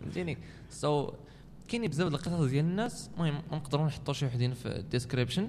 فهمتيني؟ 0.00 0.38
so 0.70 1.12
كاينين 1.68 1.90
بزاف 1.90 2.08
د 2.08 2.12
القصص 2.14 2.50
ديال 2.50 2.64
الناس 2.64 3.10
المهم 3.14 3.34
ما 3.50 3.56
نقدروا 3.56 3.86
نحطوا 3.86 4.14
شي 4.14 4.26
وحدين 4.26 4.54
في 4.54 4.66
ال 4.78 4.84
description 4.84 5.48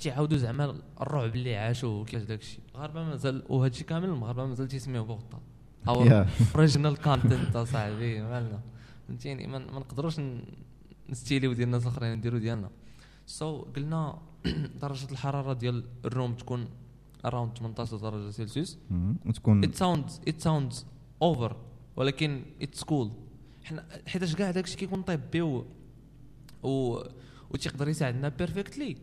تيعاودوا 0.00 0.38
زعما 0.38 0.74
الرعب 1.00 1.34
اللي 1.36 1.56
عاشوا 1.56 2.04
كيفاش 2.04 2.22
داك 2.22 2.40
الشيء 2.40 2.60
المغاربة 2.74 3.04
مازال 3.04 3.42
وهذا 3.48 3.70
الشيء 3.72 3.86
كامل 3.86 4.04
المغاربة 4.08 4.46
مازال 4.46 4.68
تيسميوه 4.68 5.04
بوغطا. 5.04 5.40
أو. 5.88 6.24
original 6.54 6.96
content 6.96 7.56
أصاحبي 7.64 8.20
مالنا. 8.22 8.60
فهمتيني؟ 9.08 9.46
ما 9.46 9.58
نقدروش 9.58 10.20
نستيليو 11.10 11.52
ديال 11.52 11.66
الناس 11.66 11.82
الأخرين 11.82 12.12
نديرو 12.14 12.38
ديالنا. 12.38 12.70
so 13.26 13.62
so, 13.62 13.76
قلنا 13.76 14.18
درجة 14.82 15.12
الحرارة 15.12 15.52
ديال 15.52 15.84
ال 16.04 16.10
room 16.10 16.34
تكون 16.34 16.68
around 17.24 17.58
18 17.58 17.96
درجة 17.96 18.30
سلسيوس. 18.30 18.78
وتكون 19.26 19.64
it 19.64 19.74
sounds 19.74 20.20
it 20.28 20.40
sounds 20.40 20.86
over 21.22 21.56
ولكن 21.96 22.42
it's 22.62 22.84
cool 22.84 23.10
حنا 23.64 23.86
حيتاش 24.06 24.34
كاع 24.36 24.50
داكشي 24.50 24.76
كيكون 24.76 25.02
طيبي 25.02 25.40
و 25.42 25.66
و 26.62 26.98
وتيقدر 27.50 27.88
يساعدنا 27.88 28.28
perfectly 28.28 28.96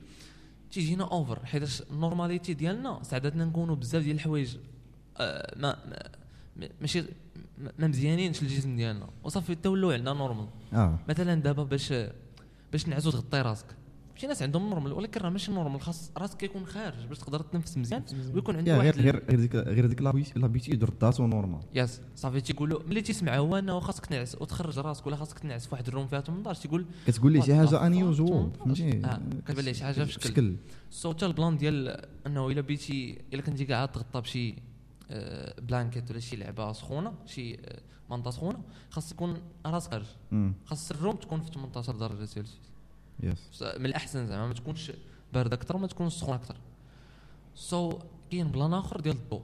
تيجينا 0.71 1.03
over 1.03 1.45
حيتاش 1.45 1.81
ال 1.81 1.88
normality 1.88 2.53
ديالنا 2.53 2.99
ساعدتنا 3.03 3.45
نكونوا 3.45 3.75
بزاف 3.75 4.03
ديال 4.03 4.15
الحوايج 4.15 4.57
آه، 5.17 5.55
ما 5.59 5.75
ما- 5.89 6.09
ما 6.55 6.69
ماشي 6.81 7.01
ما- 7.79 7.87
مزيانينش 7.87 8.41
الجسم 8.41 8.75
ديالنا. 8.75 9.09
وصافي 9.23 9.55
تولوا 9.55 9.93
عندنا 9.93 10.13
normal 10.13 10.47
آه. 10.73 10.99
مثلا 11.09 11.41
دابا 11.41 11.63
باش 11.63 11.93
باش 12.71 12.87
نعسو 12.87 13.11
تغطي 13.11 13.41
راسك. 13.41 13.65
شي 14.17 14.27
ناس 14.27 14.41
عندهم 14.43 14.69
normal 14.69 14.93
ولكن 14.93 15.21
راه 15.21 15.29
ماشي 15.29 15.51
normal 15.51 15.81
خاص 15.81 16.11
راسك 16.17 16.43
يكون 16.43 16.65
خارج 16.65 17.05
باش 17.05 17.17
تقدر 17.17 17.39
تنفس 17.41 17.77
مزيان. 17.77 18.03
ويكون 18.33 18.55
عندك 18.55 18.71
واحد 18.71 18.95
غير 18.97 19.15
غير 19.15 19.23
غير 19.29 19.39
ديك 19.39 19.55
غير 19.55 19.85
ديك 19.85 20.01
l'habit- 20.01 20.37
l'habitude 20.37 20.83
رداتو 20.83 21.27
normal. 21.27 21.59
yes 21.75 22.01
صافي 22.15 22.41
تيقولوا 22.41 22.79
ملي 22.87 23.01
تيسمعوا 23.01 23.37
هو 23.47 23.55
انه 23.59 23.79
خاصك 23.79 24.05
تنعس 24.05 24.35
وتخرج 24.41 24.79
راسك 24.79 25.07
ولا 25.07 25.15
خاصك 25.15 25.39
تنعس 25.39 25.67
في 25.67 25.75
واحد 25.75 25.87
ال 25.87 25.91
room 25.91 26.07
فيها 26.07 26.21
18 26.21 26.61
تيقول 26.61 26.85
كتقول 27.07 27.31
لي 27.33 27.41
شي 27.41 27.55
حاجة 27.55 27.67
fuck؟ 27.67 27.73
unusual 27.73 28.51
فهمتي؟ 28.59 29.05
آه، 29.05 29.19
كتبان 29.45 29.65
لي 29.65 29.73
شي 29.73 29.83
حاجة 29.83 30.03
في 30.03 30.11
شكل. 30.11 30.55
so 30.89 31.13
حتى 31.13 31.25
ال 31.25 31.32
plan 31.32 31.57
ديال 31.57 32.05
أنه 32.27 32.47
إلا 32.49 32.61
بيتي 32.61 33.21
إلا 33.33 33.41
كنتي 33.41 33.65
قاعد 33.65 33.91
تغطى 33.91 34.21
بشي 34.21 34.55
آه، 35.11 35.61
blanket 35.61 36.11
ولا 36.11 36.19
شي 36.19 36.35
لعبة 36.35 36.71
سخونة 36.73 37.13
شي 37.25 37.53
آه، 37.55 37.79
منطقة 38.11 38.31
سخونة 38.31 38.59
خاص 38.89 39.11
يكون 39.11 39.37
راسك. 39.65 40.01
خاص 40.65 40.91
ال 40.91 40.96
room 40.96 41.15
تكون 41.15 41.41
في 41.41 41.51
18 41.51 41.95
درجة 41.95 42.25
سلسيوس 42.25 42.57
yes 43.23 43.61
من 43.61 43.85
الأحسن 43.85 44.27
زعما 44.27 44.47
ما 44.47 44.53
تكونش 44.53 44.91
بارده 45.33 45.55
أكثر 45.55 45.77
ما 45.77 45.87
تكونش 45.87 46.13
سخونه 46.13 46.35
أكثر 46.35 46.55
so 47.55 47.99
كاين 48.31 48.47
plan 48.47 48.73
آخر 48.73 48.99
ديال 48.99 49.15
الضوء. 49.15 49.43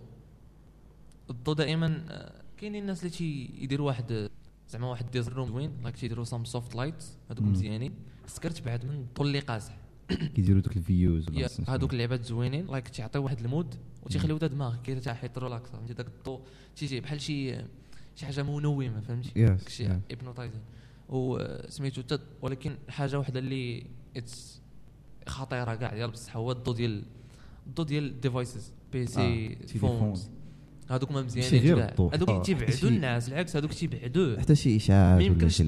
الضوء 1.30 1.56
دائما 1.56 2.06
آه، 2.10 2.42
كاينين 2.58 2.82
الناس 2.82 3.00
اللي 3.00 3.10
تي 3.10 3.50
يديروا 3.58 3.88
واحد 3.88 4.30
زعما 4.70 4.88
واحد 4.88 5.12
this 5.12 5.30
room 5.30 5.48
زوين 5.48 5.72
like 5.84 5.96
تيديروا 5.96 6.26
some 6.26 6.46
soft 6.46 6.76
light 6.76 7.04
هذوك. 7.32 7.46
مزيانين. 7.46 7.94
خصك 8.28 8.44
تبعد 8.44 8.86
من 8.86 8.92
الضوء 8.92 9.28
اللي 9.28 9.40
قاصح 9.40 9.74
كيديروا 10.36 10.62
دوك 10.62 10.78
الفيوز. 10.78 11.26
هذوك 11.68 11.94
اللعبات 11.94 12.26
زوينين. 12.26 12.68
like 12.68 12.88
تيعطيو 12.88 13.24
واحد 13.24 13.40
ال 13.40 13.47
mood 13.47 13.76
وتيخليو 14.04 14.38
تا 14.38 14.48
دماغك 14.48 14.82
كيرتاح 14.82 15.26
relax 15.38 15.70
فهمتي؟ 15.70 15.94
داك 15.94 16.08
الضوء 16.08 16.42
تيجي 16.76 17.00
بحال 17.00 17.22
شي 17.22 17.58
شي 18.16 18.26
حاجة 18.26 18.44
منومه 18.44 19.02
فهمتي؟ 19.02 19.32
yes 19.36 19.50
داكشي 19.50 19.88
hypnotizing 19.88 20.62
وسميتو 21.10 22.02
تد 22.02 22.22
ولكن 22.42 22.76
حاجة 22.90 23.20
واحدة 23.20 23.40
اللي 23.40 23.86
it's 24.18 24.62
خطيرة 25.28 25.76
كاع 25.76 25.94
ديال 25.94 26.12
بصح 26.12 26.38
هو 26.38 26.52
الضو 26.52 26.74
ديال 26.74 27.04
الضو 27.68 27.84
ديال 27.84 28.04
ال 28.04 28.74
devices 28.94 29.06
PC 29.06 29.58
آه،. 29.76 29.78
phones 29.78 30.30
هذوك 30.90 31.12
ما 31.12 31.22
ماشي 31.22 31.40
مزيانين 31.40 31.80
هذوك 32.00 32.14
حتى 32.14 32.42
تيبعدوا 32.44 32.90
الناس 32.90 33.30
العكس 33.30 33.56
هذوك 33.56 33.74
تيبعدوه 33.74 34.40
حتى 34.40 34.56
شي 34.56 34.70
ما 34.70 34.76
اشاعات 34.76 35.18
ولا 35.18 35.26
يمكنش 35.26 35.64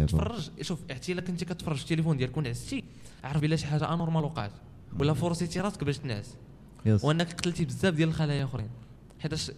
شوف 0.62 0.80
حتى 0.92 1.12
إلا 1.12 1.22
كنتي 1.22 1.46
كتفرج 1.46 1.76
في 1.76 1.84
التليفون 1.84 2.18
ديالك 2.18 2.38
ونعستي 2.38 2.84
عرف 3.24 3.42
بلا 3.42 3.56
شي 3.56 3.66
حاجة 3.66 3.94
anormal 3.94 4.24
وقعت. 4.24 4.52
ولا 5.00 5.14
فرصتي 5.14 5.60
راسك 5.60 5.84
باش 5.84 5.98
تنعس. 5.98 6.38
وأنك 6.86 7.34
قتلتي 7.34 7.66
بزاف 7.66 7.94
ديال 7.94 8.10
الخلايا 8.10 8.44
أخرين. 8.44 8.70
حيتاش 9.20 9.52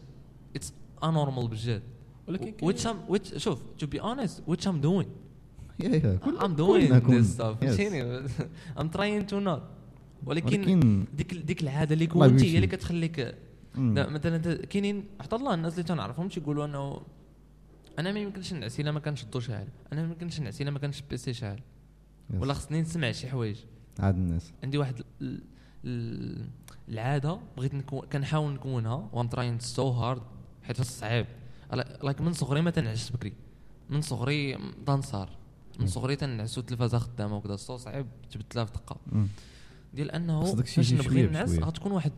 it's 0.55 0.73
anormal 1.03 1.47
بجد 1.47 1.83
ولكن 2.27 2.53
which 3.09 3.37
شوف 3.37 3.59
to 3.81 3.85
be 3.85 3.99
honest 3.99 4.51
which 4.51 4.65
I'm 4.67 4.81
doing. 4.81 5.07
yeah 5.79 5.89
yeah 5.89 6.15
كل- 6.15 6.39
I'm 6.39 6.57
doing 6.57 6.93
this 7.07 7.37
stuff. 7.37 7.41
فهمتيني 7.61 8.27
I'm 8.77 8.89
trying 8.95 9.29
to 9.29 9.35
not. 9.47 9.61
ولكن 10.25 10.59
ولكن 10.59 11.05
ديك 11.13 11.33
ديك 11.33 11.61
العادة 11.63 11.93
اللي 11.93 12.07
كونتي 12.07 12.45
هي. 12.51 12.55
اللي 12.55 12.67
كتخليك 12.67 13.35
مثلا 13.75 14.55
كاينين 14.65 15.03
حتى 15.21 15.35
الله 15.35 15.53
الناس 15.53 15.73
اللي 15.73 15.83
تنعرفهم 15.83 16.27
تيقولوا 16.27 16.65
أنه 16.65 17.01
أنا 17.99 18.11
ما 18.11 18.19
يمكنش 18.19 18.53
نعس 18.53 18.79
إلا 18.79 18.91
ما 18.91 18.99
كانش 18.99 19.23
الضو 19.23 19.39
شاعل 19.39 19.67
أنا 19.93 20.01
ما 20.03 20.07
يمكنش 20.07 20.39
نعس 20.39 20.61
إلا 20.61 20.71
ما 20.71 20.79
كانش 20.79 21.01
ال 21.01 21.12
PC 21.12 21.33
شاعل. 21.33 21.59
ولا 22.39 22.53
خصني 22.53 22.81
نسمع 22.81 23.11
شي 23.11 23.27
حوايج. 23.27 23.57
عاد 23.99 24.15
الناس. 24.15 24.51
عندي 24.63 24.77
واحد 24.77 25.01
ال- 25.21 25.43
ال- 25.85 26.45
العادة 26.89 27.39
بغيت 27.57 27.73
نكون 27.73 28.01
كنحاول 28.01 28.53
نكونها. 28.53 29.09
و 29.13 29.17
I'm 29.17 29.27
trying 29.27 29.59
so 29.59 29.89
hard 29.89 30.21
حيت 30.63 30.81
صعيب. 30.81 31.25
like 32.03 32.21
من 32.21 32.33
صغري 32.33 32.61
ما 32.61 32.71
تنعس 32.71 33.09
بكري. 33.09 33.33
من 33.89 34.01
صغري 34.01 34.57
كنسهر 34.87 35.29
من. 35.79 35.87
صغري 35.87 36.15
تنعس 36.15 36.57
والتلفازه 36.57 36.99
خدامه 36.99 37.37
وكذا 37.37 37.55
so 37.55 37.77
صعيب 37.77 38.05
جبت 38.33 38.55
لها 38.55 38.65
في 38.65 38.71
دقه. 38.73 38.97
ديال 39.93 40.11
إنه 40.11 40.43
يجي 40.77 40.95
نبغي 40.95 41.27
نعس. 41.27 41.59
غتكون 41.59 41.91
واحد 41.91 42.11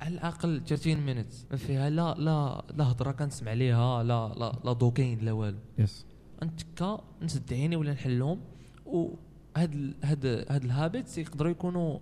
على 0.00 0.14
الأقل 0.14 0.62
30 0.66 0.96
minutes 0.96 1.34
ما 1.50 1.56
فيها 1.56 1.90
لا 1.90 2.14
لا 2.18 2.64
لا 2.76 2.84
هضرة 2.84 3.10
كنسمع 3.12 3.52
ليها 3.52 4.02
لا 4.02 4.34
لا 4.36 4.52
لا 4.64 4.72
دوكين 4.72 5.18
لا 5.18 5.32
والو 5.32 5.58
yes 5.78 6.04
نتكا 6.42 7.00
نسد 7.22 7.52
عيني 7.52 7.76
ولا 7.76 7.92
نحلهم 7.92 8.40
وهاد 8.86 9.94
هاد 10.04 10.26
هاد 10.50 10.64
ال 10.64 10.72
habits 10.72 11.18
يقدروا 11.18 11.50
يكونوا 11.50 11.98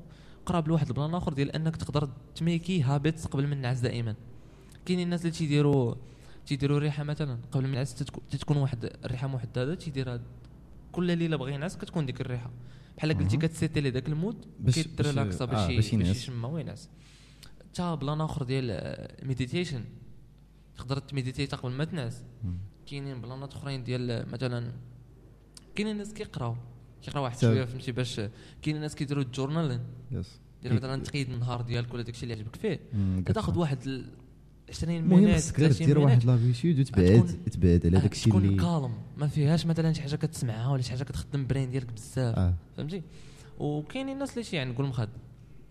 قراب 0.46 0.68
لواحد 0.68 0.86
ال 0.88 0.93
plan 0.93 1.14
آخر 1.14 1.32
ديال 1.32 1.50
إنك 1.52 1.76
تقدر 1.76 2.08
ت 2.34 2.44
make 2.44 2.82
ي 2.82 2.88
habits 2.88 3.26
قبل 3.26 3.46
من 3.46 3.52
النعاس 3.52 3.80
دائما 3.80 4.14
كاينين 4.86 5.04
الناس 5.04 5.20
اللي 5.20 5.30
تيديروا 5.32 5.94
تيديروا 6.46 6.76
الريحة 6.76 7.02
مثلا 7.04 7.38
قبل 7.52 7.62
من 7.64 7.68
النعاس 7.70 7.94
تتكو- 8.02 8.20
تتكون 8.30 8.56
واحد 8.56 8.84
الريحة 9.04 9.26
محددة 9.28 9.74
تيديرها 9.74 10.20
كل 10.98 11.18
ليلة 11.18 11.36
بغى 11.36 11.52
ينعس 11.54 11.76
كتكون 11.76 12.06
ديك 12.06 12.20
الريحة. 12.20 12.50
بحال 12.96 13.18
قلتي 13.18 13.36
أها. 13.36 13.40
كت 13.40 13.54
set 13.54 13.74
ي 13.74 13.80
لي 13.80 13.90
داك 13.90 14.08
ال 14.08 14.16
mood 14.16 14.46
باش- 14.60 14.74
كيت 14.74 14.98
relax 14.98 15.36
ا 15.36 15.44
باش- 15.44 15.54
باش 15.66 15.70
آه، 15.72 15.76
باش 15.76 15.94
باش. 15.94 16.16
يشمها 16.16 16.50
وينعس 16.50 16.88
حتى 17.72 17.96
plan 17.96 18.20
اخر 18.20 18.42
ديال 18.44 18.66
meditation 19.22 19.84
تقدر 20.76 20.98
ت 20.98 21.04
meditate 21.04 21.50
ا 21.50 21.56
قبل 21.56 21.72
ما 21.72 21.84
تنعس. 21.84 22.22
كاينين 22.90 23.20
plan 23.20 23.47
ات 23.47 23.54
أخرين 23.54 23.84
ديال 23.84 24.26
مثلا 24.32 24.72
كاينين 25.74 25.92
الناس 25.92 26.12
كيقراو. 26.12 26.56
كيقراو 27.02 27.24
واحد 27.24 27.38
شوية 27.38 27.64
فهمتي 27.64 27.92
باش 27.92 28.16
كاينين 28.62 28.76
الناس 28.76 28.94
كيديروا 28.94 29.22
ال 29.22 29.27
journaling. 29.27 29.80
yes. 30.10 30.40
ديال 30.62 30.74
مثلا 30.74 31.02
تقيد 31.02 31.30
النهار 31.30 31.60
ديالك 31.62 31.94
ولا 31.94 32.02
داكشي 32.02 32.22
اللي 32.22 32.34
عجبك 32.34 32.56
فيه. 32.56 32.80
كتاخذ 33.26 33.58
واحد 33.58 34.04
20 34.68 34.96
المهم 34.96 35.20
minutes 35.20 35.36
خصك 35.36 35.60
غير 35.60 35.70
30 35.70 35.86
دير 35.86 35.98
واحد 35.98 36.10
minutes 36.10 36.24
l'habitude 36.24 36.80
وتبعد 36.80 37.38
تبعد 37.52 37.86
على 37.86 37.96
آه، 37.96 38.00
داكشي 38.00 38.30
تكون 38.30 38.44
اللي 38.44 38.56
calme 38.56 38.92
ما 39.16 39.26
فيهاش 39.28 39.66
مثلا 39.66 39.92
شي 39.92 40.02
حاجة 40.02 40.16
كتسمعها 40.16 40.72
ولا 40.72 40.82
شي 40.82 40.90
حاجة 40.90 41.02
كتخدم 41.02 41.46
brain 41.46 41.70
ديالك 41.70 41.92
بزاف 41.92 42.38
آه. 42.38 42.54
فهمتي؟ 42.76 43.02
وكاينين 43.58 44.14
الناس 44.14 44.32
اللي 44.32 44.44
شي 44.44 44.56
يعني 44.56 44.70
نقول 44.70 44.86
مخد 44.86 45.08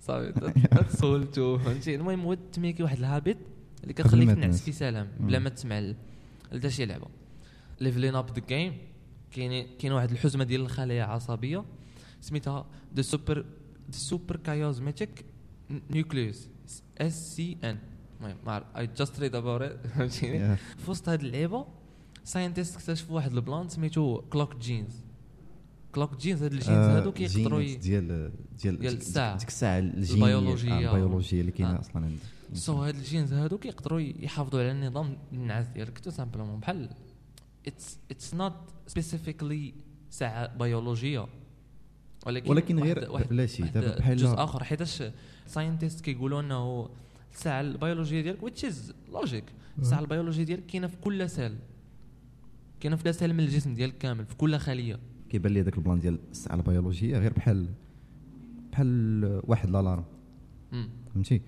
صافي 0.02 0.52
تسولتو 0.90 1.58
فهمتي؟ 1.58 1.96
المهم 1.96 2.22
هو 2.22 2.34
ت 2.34 2.42
make 2.42 2.75
ي 2.75 2.84
واحد 2.84 2.98
ال 2.98 3.04
habit 3.04 3.38
اللي 3.84 3.94
كتخليك 3.94 4.30
تنعس. 4.30 4.62
في 4.62 4.72
سلام. 4.72 5.08
بلا 5.20 5.40
ما 5.40 5.50
تسمع 5.50 5.94
لدا 6.52 6.70
شي 6.70 6.86
لعبة. 6.86 7.08
leveling 7.82 8.16
up 8.16 8.30
the 8.40 8.46
game 8.48 8.74
كاين 9.32 9.68
كاين 9.80 9.94
واحد 9.94 10.12
الحزمة 10.12 10.44
ديال 10.44 10.62
الخلايا 10.62 11.06
العصبيه 11.06 11.64
سميتها 12.22 12.66
the 12.96 13.02
supra 13.02 13.46
the 13.92 13.98
suprachiasmatic 13.98 15.26
nucleus 15.92 16.48
SCN 16.98 17.78
المهم 18.22 18.64
I 18.78 18.88
just 18.98 19.20
read 19.20 19.36
about 19.36 19.64
فهمتيني. 19.88 20.56
في 20.56 20.92
وسط 20.92 21.10
هذه 21.10 21.22
اللعيبه 21.22 21.66
scientists 22.24 22.76
اكتشفوا 22.76 23.16
واحد 23.16 23.34
ال 23.34 23.41
plan 23.41 23.70
سميتو 23.70 24.22
clock 24.22 24.56
genes 24.56 24.96
clock 25.96 26.16
genes 26.18 26.44
هاد 26.44 26.52
ال 26.54 26.56
genes 26.56 26.70
هادو 26.78 27.12
كيقدروا 27.12 27.62
ديال 27.62 28.32
ديال 28.62 28.80
ديال 28.80 28.94
الساعة. 28.98 29.38
ديك 29.38 29.48
الساعة. 29.48 29.78
آه، 29.78 29.80
البيولوجية 29.80 31.42
اللي 31.42 31.52
كاينة. 31.52 31.80
أصلا 31.80 32.06
عند 32.06 32.18
so 32.54 32.74
هاد 32.84 32.96
ال 32.96 33.02
genes 33.02 33.34
هادو 33.34 33.58
كيقدروا 33.58 34.00
يحافظوا 34.00 34.60
على 34.60 34.72
النظام 34.72 35.18
النعاس 35.34 35.68
ديالك 35.68 36.00
tout 36.00 36.10
simplement 36.10 36.60
بحال 36.60 36.90
it's 37.68 37.98
it's 38.12 38.34
not 38.34 38.54
specifically 38.88 39.74
ساعة 40.10 40.58
بيولوجية 40.58 41.28
ولكن 42.26 42.50
ولكن 42.52 42.80
غير 42.80 43.12
واحد- 43.12 43.28
بلاتي 43.30 43.62
واحد 43.64 43.74
دابا 43.74 43.98
بحال 43.98 44.18
جزء 44.18 44.36
آخر 44.44 44.64
حيتاش 44.64 45.04
scientists 45.48 46.02
كيقولوا 46.02 46.42
إنه 46.42 46.90
الساعة 47.34 47.62
البيولوجيه 47.62 48.22
ديالك 48.22 48.40
which 48.46 48.64
is 48.64 48.76
logique 49.12 49.44
الساعة 49.80 50.00
البيولوجيه 50.00 50.44
ديالك 50.44 50.66
كاينة 50.66 50.88
في 50.88 50.98
كل 50.98 51.30
cell. 51.30 51.56
كاينة 52.80 52.96
في 52.96 53.04
كل 53.04 53.14
cell 53.14 53.34
من 53.34 53.40
الجسم 53.40 53.74
ديالك 53.74 53.98
كامل 53.98 54.26
في 54.26 54.36
كل 54.36 54.58
خلية. 54.58 55.00
كيبان 55.30 55.54
لي 55.54 55.62
هذاك 55.62 55.78
ال 55.78 55.82
plan 55.82 56.00
ديال 56.00 56.20
الساعة 56.32 56.56
البيولوجية 56.56 57.18
غير 57.18 57.34
بحال 57.34 57.68
بحال 58.72 59.42
واحد 59.44 59.70
l'alarme. 59.70 60.04
فهمتي؟ 61.14 61.42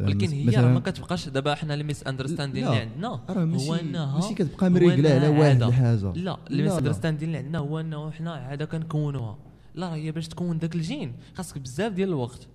ولكن 0.00 0.28
هي 0.28 0.56
راه 0.56 0.72
ما 0.72 0.80
كتبقاش 0.80 1.28
دابا 1.28 1.54
حنا 1.54 1.74
اللي 1.74 1.84
misunderstanding. 1.84 2.66
اللي 2.66 2.76
عندنا. 2.76 3.08
هو 3.38 3.74
إنها 3.74 4.14
ماشي 4.14 4.34
كتبقى 4.34 4.70
مريقلة 4.70 5.10
على 5.10 5.28
واحد. 5.28 5.62
الحاجة. 5.62 6.12
لا 6.12 6.38
لا. 6.48 6.62
misunderstanding 6.62 7.28
اللي 7.28 7.38
عندنا 7.38 7.58
هو 7.58 7.80
إنه 7.80 8.10
حنا 8.10 8.32
عادة 8.32 8.64
كنكونوها. 8.64 9.38
لا 9.74 9.86
راه 9.86 9.94
هي 9.94 10.12
باش 10.12 10.28
تكون 10.28 10.58
داك 10.58 10.74
الجين. 10.74 11.14
خاصك 11.34 11.58
بزاف 11.58 11.92
ديال 11.92 12.08
الوقت. 12.08 12.48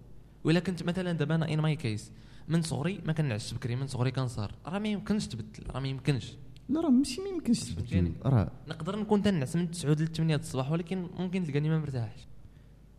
وإلا 0.43 0.59
كنت 0.59 0.83
مثلا 0.83 1.11
دابا 1.11 1.35
أنا 1.35 1.53
in 1.53 1.59
my 1.59 1.75
case 1.75 2.11
من 2.47 2.61
صغري 2.61 3.01
ما 3.05 3.13
كنعش 3.13 3.53
بكري 3.53 3.75
من 3.75 3.87
صغري 3.87 4.11
كنسهر. 4.11 4.51
راه 4.65 4.79
ما 4.79 4.87
يمكنش 4.87 5.27
تبدل 5.27 5.63
راه 5.71 5.79
ما 5.79 5.87
يمكنش. 5.87 6.33
لا 6.69 6.81
راه 6.81 6.89
ماشي 6.89 7.21
ما 7.21 7.27
يمكنش 7.29 7.59
تبدل؟ 7.73 8.13
راه 8.25 8.51
نقدر 8.67 8.99
نكون 8.99 9.21
تنعس 9.23 9.55
من 9.55 9.71
9 9.71 9.91
ل 9.93 10.07
8 10.07 10.35
الصباح 10.35 10.71
ولكن 10.71 11.07
ممكن 11.17 11.43
تلقاني 11.43 11.69
ما 11.69 11.79
مرتاحش. 11.79 12.27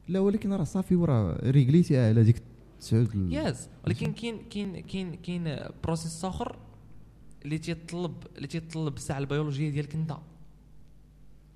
لا 0.08 0.20
ولكن 0.20 0.52
راه 0.52 0.64
صافي 0.64 0.96
وراه 0.96 1.50
réglé 1.50 1.84
تي 1.84 1.98
على 1.98 2.22
ديك 2.22 2.42
تسعود 2.80 3.14
ال- 3.14 3.32
yes 3.34 3.68
ولكن 3.86 4.12
كاين 4.12 4.38
كاين 4.50 4.80
كاين 4.80 5.14
كاين 5.14 5.58
process 5.84 6.24
آخر 6.24 6.58
اللي 7.44 7.58
تيطلب 7.58 8.14
اللي 8.36 8.46
تيطلب 8.46 8.96
الساعة 8.96 9.18
البيولوجية 9.18 9.70
ديالك 9.70 9.94
انت. 9.94 10.16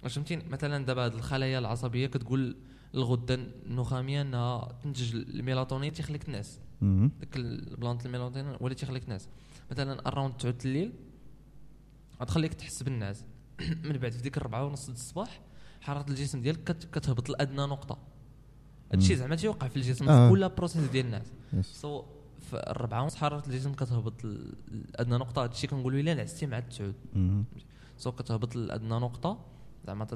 واش 0.03 0.15
فهمتيني؟ 0.15 0.43
مثلا 0.51 0.85
دابا 0.85 1.05
هاد 1.05 1.15
الخلايا 1.15 1.59
العصبية 1.59 2.07
كتقول 2.07 2.57
الغده 2.95 3.35
النخامية 3.67 4.23
إنها 4.23 4.69
تنتج 4.85 5.15
الميلاتونين 5.17 5.93
تيخليك 5.93 6.23
تنعس. 6.23 6.59
داك 6.81 7.37
البلان 7.37 7.93
ت 7.93 8.07
الميلاتونين 8.07 8.57
ولا 8.61 8.75
تيخليك 8.75 9.05
تنعس 9.05 9.29
مثلا 9.71 10.09
around 10.09 10.35
9 10.35 10.55
الليل 10.65 10.93
غتخليك 12.21 12.55
تحس 12.55 12.83
بالنعاس 12.83 13.25
من 13.85 13.93
بعد 13.99 14.13
في 14.13 14.23
ديك 14.23 14.37
الربعة 14.37 14.65
ونص 14.67 14.89
الصباح 14.89 15.41
حراره 15.81 16.11
الجسم 16.11 16.41
ديالك 16.43 16.65
كت- 16.65 16.89
كتهبط 16.99 17.29
لأدنى 17.31 17.57
نقطة 17.63 17.99
هادشي. 18.93 19.17
زعما 19.17 19.37
تيوقع 19.37 19.69
في 19.69 19.77
الجسم 19.77 20.09
آه. 20.09 20.29
في 20.29 20.35
كل 20.35 20.49
process 20.49 20.89
ديال 20.91 21.07
الناس 21.07 21.27
yes. 21.53 21.67
so 21.67 22.03
في 22.51 22.57
الربعة 22.71 23.03
ونص 23.03 23.15
حراره 23.17 23.47
الجسم 23.47 23.73
كتهبط 23.73 24.25
لأدنى 24.25 25.15
نقطة 25.17 25.43
هادشي 25.45 25.67
كنقولوا 25.67 26.01
إلا 26.01 26.15
نعستي 26.15 26.47
مع 26.47 26.59
التسعود 26.59 26.95
مهم. 27.15 27.45
so 27.99 28.13
كتهبط 28.13 28.57
لأدنى 28.57 28.89
نقطة 28.95 29.39
زعما 29.87 30.07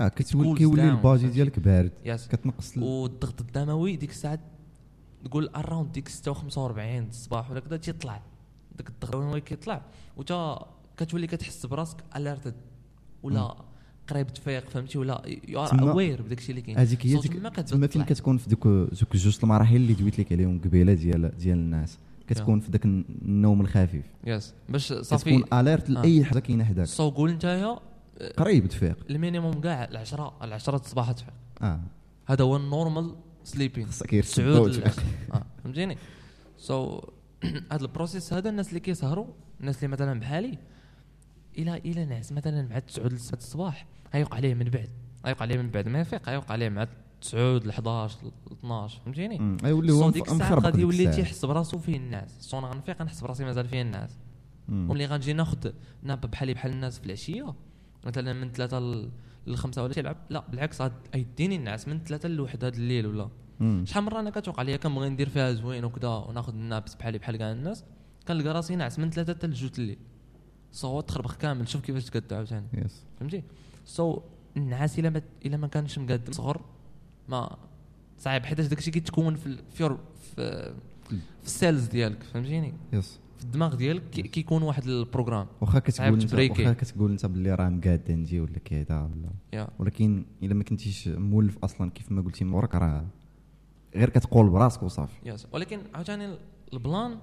آه 0.00 0.08
كتولي 0.08 0.54
كيولي 0.58 0.82
فهمتي؟ 0.82 1.28
ديالك 1.28 1.58
بارد 1.60 1.92
كتنقص 2.28 2.76
ال- 2.76 2.82
والضغط 2.82 3.40
الدموي 3.40 3.96
ديك 3.96 4.10
الساعة 4.10 4.38
تقول 5.24 5.48
around 5.48 5.92
ديك 5.92 6.08
46 6.08 7.08
الصباح 7.08 7.50
ولا 7.50 7.60
كذا 7.60 7.76
تيطلع. 7.76 8.22
داك 8.76 8.88
الضغط 8.88 9.14
الدموي 9.14 9.40
كيطلع؟ 9.40 9.82
وتا 10.16 10.66
كتولي 10.96 11.26
كتحس 11.26 11.66
براسك 11.66 11.96
alerted 12.16 12.54
ولا 13.22 13.56
قريب 14.08 14.26
تفيق 14.26 14.68
فهمتي؟ 14.68 14.98
ولا 14.98 15.22
you 15.48 15.60
are 15.60 15.90
aware 15.90 16.22
بداك 16.22 16.38
الشيء 16.38 16.50
اللي 16.50 16.62
كاين. 16.62 16.78
هذيك 16.78 17.06
هي 17.06 17.18
تما 17.18 17.86
فين. 17.86 18.04
كتكون 18.04 18.38
في 18.38 18.48
دوك 18.48 18.66
دوك 18.66 19.16
جوج 19.16 19.38
المراحل 19.42 19.76
اللي 19.76 19.94
دويت 19.94 20.18
لك 20.18 20.32
عليهم 20.32 20.60
قبيلة 20.64 20.94
ديال 20.94 21.36
ديال 21.38 21.58
الناس. 21.58 21.98
كتكون 22.28 22.60
في 22.60 22.70
داك 22.70 22.84
النوم 22.84 23.60
الخفيف. 23.60 24.04
yes 24.24 24.54
باش 24.68 24.92
صافي 24.92 25.38
كتكون 25.38 25.58
alert 25.60 25.90
لاي 25.90 26.24
حاجة 26.24 26.38
كاينة 26.38 26.64
حداك 26.64 26.86
so 26.86 27.10
قول 27.10 27.32
نتايا 27.32 27.78
قريب 28.36 28.66
تفيق. 28.66 28.96
ال 29.10 29.16
minimum 29.16 29.60
كاع 29.60 29.84
العشرة 29.84 30.34
العشرة 30.42 30.76
الصباح 30.76 31.12
تفيق. 31.12 31.34
آه. 31.62 31.80
هذا 32.26 32.44
هو 32.44 32.56
ال 32.56 32.64
normal 32.64 33.14
sleeping 33.44 33.86
خصك 33.86 34.20
سعود 34.20 34.72
فهمتيني؟ 35.64 35.96
so 36.58 37.00
هاد 37.72 37.82
ال 37.82 37.88
process 37.88 38.32
هذا 38.32 38.50
الناس 38.50 38.68
اللي 38.68 38.80
كيسهروا 38.80 39.26
الناس 39.60 39.76
اللي 39.76 39.88
مثلا 39.88 40.20
بحالي 40.20 40.58
إلى 41.58 41.76
إلى 41.76 42.04
نعس 42.04 42.32
مثلا 42.32 42.68
مع 42.68 42.78
9 42.78 43.06
ل 43.06 43.18
7 43.18 43.38
الصباح 43.38 43.86
غيوقع 44.14 44.36
عليه 44.36 44.54
من 44.54 44.64
بعد. 44.64 44.88
غيوقع 45.26 45.42
عليه 45.42 45.56
من 45.58 45.70
بعد. 45.70 45.88
ما 45.88 46.00
يفيق 46.00 46.28
غيوقع 46.28 46.52
عليه 46.52 46.68
مع 46.68 46.88
9 47.20 47.58
ل 47.58 47.70
11 47.70 48.18
ل 48.22 48.52
12 48.52 49.00
فهمتيني 49.04 49.58
غيولي 49.64 49.92
هو 49.92 50.08
مخربق 50.08 50.64
غادي 50.64 50.80
يولي 50.80 51.10
تيحس 51.10 51.44
براسو 51.44 51.78
فيه 51.78 51.96
النعاس. 51.96 52.54
أنا 52.54 52.66
غنفيق 52.66 53.00
غنحس 53.00 53.20
براسي 53.20 53.44
مازال 53.44 53.68
فيا 53.68 53.82
النعاس. 53.82 54.10
ملي 54.68 55.06
غنجي 55.06 55.32
ناخذ 55.32 55.72
nap 56.02 56.20
بحالي 56.20 56.54
بحال 56.54 56.72
الناس 56.72 56.98
في 56.98 57.06
العشية 57.06 57.54
مثلا 58.04 58.32
من 58.32 58.52
3 58.52 59.08
للخمسة 59.46 59.82
ولا 59.82 59.92
تيلعب 59.92 60.16
لا 60.30 60.44
بالعكس 60.48 60.82
يديني 61.14 61.56
النعاس 61.56 61.88
من 61.88 62.04
ثلاثة 62.04 62.28
لواحد 62.28 62.64
هذا 62.64 62.76
الليل 62.76 63.06
ولا. 63.06 63.28
شحال 63.84 64.04
مره 64.04 64.20
أنا 64.20 64.30
كتوقع 64.30 64.62
ليا 64.62 64.76
كنبغي 64.76 65.08
ندير 65.08 65.28
فيها 65.28 65.52
زوين 65.52 65.84
وكذا 65.84 66.08
وناخذ 66.08 66.52
ال 66.52 66.60
naps 66.60 66.94
بحالي 66.94 67.18
بحال 67.18 67.36
كاع 67.36 67.52
الناس 67.52 67.84
كنلقى 68.28 68.48
راسي 68.48 68.76
نعس 68.76 68.98
من 68.98 69.10
ثلاثة 69.10 69.34
حتى 69.34 69.46
لجوج 69.46 69.70
الليل. 69.78 69.98
so 70.72 71.00
تخربق 71.00 71.36
كامل 71.36 71.68
شوف 71.68 71.82
كيفاش 71.82 72.04
تقد 72.04 72.32
عاوتاني 72.32 72.66
yes. 72.76 72.92
فهمتي؟ 73.20 73.42
so 73.84 74.16
so, 74.16 74.20
النعاس 74.56 74.98
إلا 74.98 75.10
ما 75.10 75.22
إلا 75.46 75.56
ما 75.56 75.66
كانش 75.66 75.98
مقاد 75.98 76.34
صغر 76.34 76.60
ما 77.28 77.56
صعيب 78.18 78.44
حيتاش 78.44 78.66
داكشي 78.66 78.90
كيتكون 78.90 79.34
في 79.34 79.56
في, 79.56 79.96
في, 80.36 80.74
في 81.42 81.46
ال 81.46 81.53
cells 81.53 81.86
ديالك 81.86 82.22
فهمتيني؟ 82.22 82.74
yes 82.92 83.14
yes. 83.14 83.23
الدماغ 83.44 83.74
ديالك 83.74 84.10
كي- 84.10 84.22
كيكون 84.22 84.62
واحد 84.62 84.86
ال 84.86 84.91
programme. 84.91 85.46
واخا 85.60 85.78
كتقول 85.78 86.20
انت. 86.22 86.34
واخا 86.34 86.72
كتقول 86.72 87.10
انت 87.10 87.26
باللي 87.26 87.54
راه 87.54 87.68
مقاد 87.68 88.02
عندي 88.10 88.40
ولا 88.40 88.58
كذا 88.58 89.00
ولا. 89.02 89.30
yeah. 89.52 89.68
ولكن 89.78 90.24
إلا 90.42 90.54
ما 90.54 90.64
كنتيش 90.64 91.08
مولف 91.08 91.58
أصلا 91.64 91.90
كيف 91.90 92.12
ما 92.12 92.22
قلتي 92.22 92.44
من 92.44 92.52
وراك 92.52 92.74
راه 92.74 93.06
غير 93.94 94.10
كتقول 94.10 94.48
براسك 94.50 94.82
وصافي. 94.82 95.14
yes 95.30 95.46
ولكن 95.52 95.80
عاوتاني 95.94 96.34
ال 96.72 96.81
plan 96.81 97.18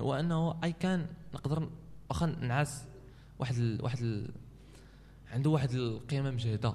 هو 0.00 0.14
أنه 0.14 0.64
اي 0.64 0.72
كان 0.72 1.06
نقدر 1.34 1.68
واخا 2.10 2.26
نعاس 2.26 2.84
واحد 3.38 3.54
ال 3.56 3.82
واحد 3.84 3.98
ال 4.02 4.30
عنده 5.32 5.50
واحد 5.50 5.70
القيمة 5.70 6.30
مجهدة 6.30 6.74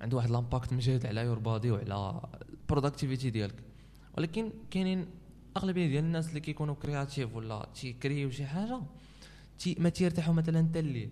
عنده 0.00 0.16
واحد 0.16 0.30
ال 0.30 0.36
impact 0.36 0.72
مجهد 0.72 1.06
على 1.06 1.20
your 1.20 1.38
body 1.38 1.70
وعلى 1.70 2.20
ال 2.50 2.56
productivity 2.56 3.30
ديالك. 3.30 3.54
ولكن 4.18 4.50
كاينين 4.70 5.06
أغلبية 5.56 5.86
ديال 5.86 6.04
الناس 6.04 6.28
اللي 6.28 6.40
كيكونوا 6.40 6.74
creative 6.74 7.34
ولا 7.34 7.68
تي 7.74 7.88
créer 7.88 8.23
و 8.23 8.30
شي 8.30 8.46
حاجة 8.46 8.80
تي 9.58 9.76
ما 9.78 9.88
تيرتاحوا 9.88 10.34
مثلا 10.34 10.68
حتى 10.68 10.78
الليل. 10.78 11.10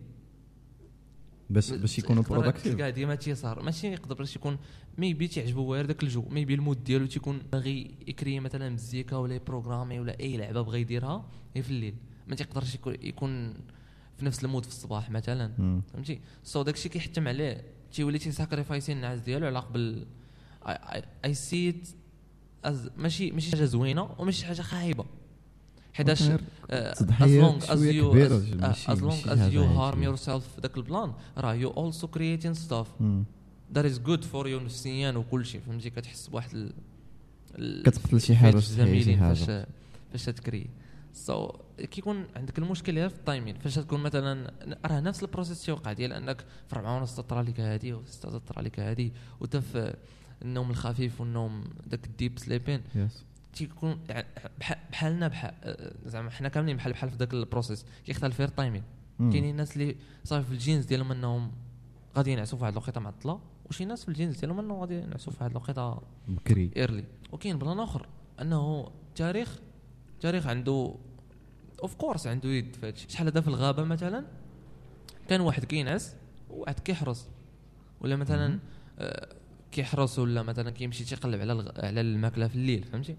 باش 1.51 1.73
باش 1.73 1.99
يكونوا 1.99 2.23
productive 2.23 2.75
تلقاه 2.75 2.91
ديما 2.91 3.15
تيسهر. 3.15 3.63
ماشي 3.63 3.87
يقدر 3.87 4.15
باش 4.15 4.37
يكون 4.37 4.59
maybe 4.99 5.29
تيعجبو 5.29 5.63
واحد 5.63 5.87
داك 5.87 6.03
الجو 6.03 6.23
maybe 6.29 6.55
ال 6.55 6.61
mood 6.61 6.85
ديالو 6.85 7.07
تيكون 7.07 7.39
باغي 7.53 7.95
ي 8.07 8.12
créer 8.12 8.41
مثلا 8.41 8.71
مزيكا 8.71 9.17
ولا 9.17 9.41
programmer 9.47 10.01
ولا 10.01 10.21
أي 10.21 10.37
لعبة 10.37 10.63
بغى 10.63 10.81
يديرها 10.81 11.29
هي 11.55 11.63
في 11.63 11.71
الليل. 11.71 11.95
ما 12.29 12.35
تيقدرش 12.35 12.75
يكون, 12.75 12.95
يكون 13.03 13.55
في 14.17 14.25
نفس 14.25 14.45
ال 14.45 14.48
mood 14.48 14.63
في 14.63 14.69
الصباح 14.69 15.11
مثلا. 15.11 15.81
فهمتي؟ 15.93 16.21
so 16.45 16.63
داكشي 16.63 16.89
كيحتم 16.89 17.29
عليه. 17.29 17.65
تيولي 17.93 18.19
تي 18.19 18.31
sacrifice 18.31 18.87
ي 18.87 18.93
النعاس 18.93 19.21
ديالو 19.21 19.47
على 19.47 19.59
قبل 19.59 20.07
I 21.25 21.35
see 21.35 21.75
ماشي 22.97 23.31
ماشي 23.31 23.51
حاجة 23.51 23.65
زوينة 23.65 24.09
وماشي 24.19 24.47
حاجة 24.47 24.63
خايبة 24.63 25.05
حيتاش 25.93 26.23
as 26.71 27.03
long 27.23 27.71
as 27.71 27.83
you 27.85 28.13
as 28.89 29.03
long 29.03 29.29
as 29.29 29.53
you. 29.53 29.65
harm 29.65 30.03
yourself 30.03 30.45
في 30.55 30.61
ذاك 30.61 30.77
ال 30.77 30.84
plan 30.84 31.13
راه 31.39 31.55
you 31.55 31.71
also 31.71 32.07
creating 32.07 32.55
stuff. 32.55 32.87
that 33.75 33.85
is 33.85 33.99
good 33.99 34.25
for 34.25 34.49
you 34.49 34.61
نفسيا 34.61 35.11
وكل 35.11 35.47
شيء 35.47 35.61
فهمتي 35.67 35.91
كتحس 35.91 36.27
بواحد 36.29 36.55
ال 36.55 36.73
ال- 37.59 37.83
كتقتل 37.83 38.21
شي 38.21 38.37
شي 38.37 38.49
الزميلين. 38.49 39.19
فاش 39.19 39.67
فاش 40.13 40.25
ت 40.25 40.32
créer 40.32 40.67
so 41.13 41.53
كيكون 41.91 42.25
عندك 42.37 42.59
المشكل 42.59 42.95
غير 42.99 43.09
في 43.09 43.15
ال 43.17 43.23
timing 43.23 43.59
فاش 43.59 43.75
تكون 43.75 44.01
مثلا 44.01 44.53
راه 44.87 45.01
نفس 45.01 45.23
ال 45.23 45.28
process 45.28 45.63
تيوقع 45.65 45.93
ديال 45.93 46.13
أنك 46.13 46.45
في 46.69 46.77
4 46.77 46.97
ونص 46.97 47.17
تطرى 47.17 47.43
لك 47.43 47.61
هادي 47.61 47.93
و 47.93 48.03
6 48.07 48.31
تطرى 48.39 48.63
لك 48.63 48.81
هادي 48.81 49.13
وتا 49.41 49.61
في 49.61 49.95
النوم 50.43 50.71
الخفيف 50.71 51.21
والنوم 51.21 51.65
داك 51.87 52.07
ال 52.07 52.13
deep 52.13 52.39
sleeping. 52.39 52.83
yes 52.95 53.25
تيكون 53.53 53.99
بحالنا 54.91 55.29
بحال 55.29 55.55
زعما 56.07 56.31
حنا 56.31 56.49
كاملين 56.49 56.77
بحال 56.77 56.93
بحال 56.93 57.11
في 57.11 57.17
ذاك 57.17 57.35
ال 57.35 57.40
process. 57.40 57.87
كيختلف 58.07 58.39
غير 58.39 58.49
ال 58.49 58.53
timing. 58.53 58.83
كاينين 59.19 59.51
الناس 59.51 59.77
اللي 59.77 59.97
صافي 60.25 60.47
في 60.47 60.53
ال 60.53 60.58
genes 60.58 60.85
ديالهم 60.85 61.13
انهم 61.13 61.53
غادي 62.17 62.33
ينعسوا 62.33 62.59
في 62.59 62.65
واحد 62.65 62.73
الوقيته 62.73 63.01
معطلة 63.01 63.41
وشي 63.71 63.85
ناس 63.85 64.03
في 64.03 64.09
ال 64.09 64.14
genes 64.14 64.41
ديالهم 64.41 64.59
انهم 64.59 64.81
غادي 64.81 64.95
ينعسوا 64.95 65.33
في 65.33 65.39
واحد 65.41 65.51
الوقيته 65.51 65.99
بكري. 66.29 66.71
early 66.77 67.05
وكاين 67.33 67.59
plan 67.59 67.81
آخر 67.81 68.09
أنه 68.41 68.91
التاريخ 69.09 69.59
التاريخ 70.15 70.47
عنده 70.47 70.95
of 71.83 71.95
course 71.95 72.27
عنده 72.27 72.49
يد 72.49 72.77
في 72.77 72.87
هادشي. 72.87 73.07
شحال 73.11 73.27
هذا 73.27 73.41
في 73.41 73.49
الغابة 73.49 73.85
مثلا؟ 73.85 74.25
كان 75.29 75.41
واحد 75.41 75.65
كينعس 75.65 76.17
وواحد 76.51 76.81
كيحرس. 76.81 77.29
ولا 78.01 78.17
مثلا 78.17 78.59
كيحرس 79.75 80.19
ولا 80.19 80.43
مثلا 80.43 80.71
كيمشي 80.71 81.05
تيقلب 81.05 81.41
على 81.41 81.53
الغ- 81.53 81.85
على 81.87 82.01
الماكلة 82.01 82.49
في 82.49 82.55
الليل 82.57 82.85
فهمتي. 82.85 83.17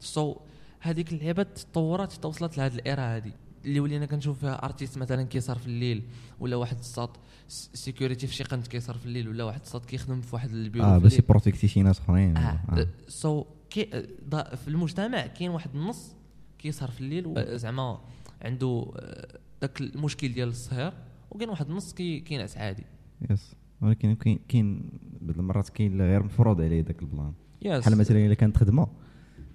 so 0.00 0.36
هذيك 0.80 1.12
اللعبه 1.12 1.42
تطورات 1.42 2.12
حتى 2.12 2.28
وصلت 2.28 2.58
لهذه 2.58 2.74
ال 2.74 2.81
era 2.81 3.02
هذه 3.16 3.32
اللي 3.64 3.80
ولينا 3.80 4.06
كنشوف 4.06 4.38
فيها 4.40 4.64
artiste 4.64 4.98
مثلا 4.98 5.22
كيسهر 5.22 5.58
في 5.58 5.66
الليل 5.66 6.02
ولا 6.40 6.56
واحد 6.56 6.78
الساط 6.78 7.16
sécurité 7.48 8.26
في 8.26 8.34
شي 8.34 8.44
قنت 8.44 8.66
كيسهر 8.66 8.96
في 8.96 9.06
الليل 9.06 9.28
ولا 9.28 9.44
واحد 9.44 9.60
الساط 9.60 9.84
كيخدم 9.86 10.20
في 10.20 10.34
واحد 10.34 10.50
بيرو 10.50 10.84
آه 10.84 10.98
باش. 10.98 11.18
ي 11.18 11.24
protect 11.24 11.62
ي 11.62 11.68
شي 11.68 11.82
ناس 11.82 11.98
أخرين 12.00 12.36
آه 12.36 12.60
آه. 12.72 12.86
so 13.08 13.44
كي 13.70 13.90
ضا- 14.30 14.54
في 14.54 14.68
المجتمع 14.68 15.26
كاين 15.26 15.50
واحد 15.50 15.70
النص 15.74 16.14
كيسهر 16.58 16.90
في 16.90 17.00
الليل 17.00 17.26
و- 17.26 17.56
زعما 17.56 18.00
عنده 18.42 18.92
آه، 18.96 19.38
داك 19.60 19.80
المشكل 19.80 20.32
ديال 20.32 20.48
السهر 20.48 20.92
وكاين 21.30 21.48
واحد 21.48 21.68
النص 21.70 21.92
كي 21.94 22.20
كينعس 22.20 22.56
عادي 22.56 22.84
yes 23.30 23.52
ولكن 23.82 24.14
كاين 24.14 24.38
كاين 24.48 24.90
بعض 25.20 25.38
المرات 25.38 25.68
كاين 25.68 25.92
اللي 25.92 26.04
غير 26.04 26.22
مفروض 26.22 26.60
عليه 26.60 26.80
ذاك 26.84 27.02
ال 27.02 27.08
plan 27.08 27.32
بحال 27.64 27.98
مثلا 27.98 28.26
إلا 28.26 28.34
كانت 28.34 28.56
خدمة 28.56 28.86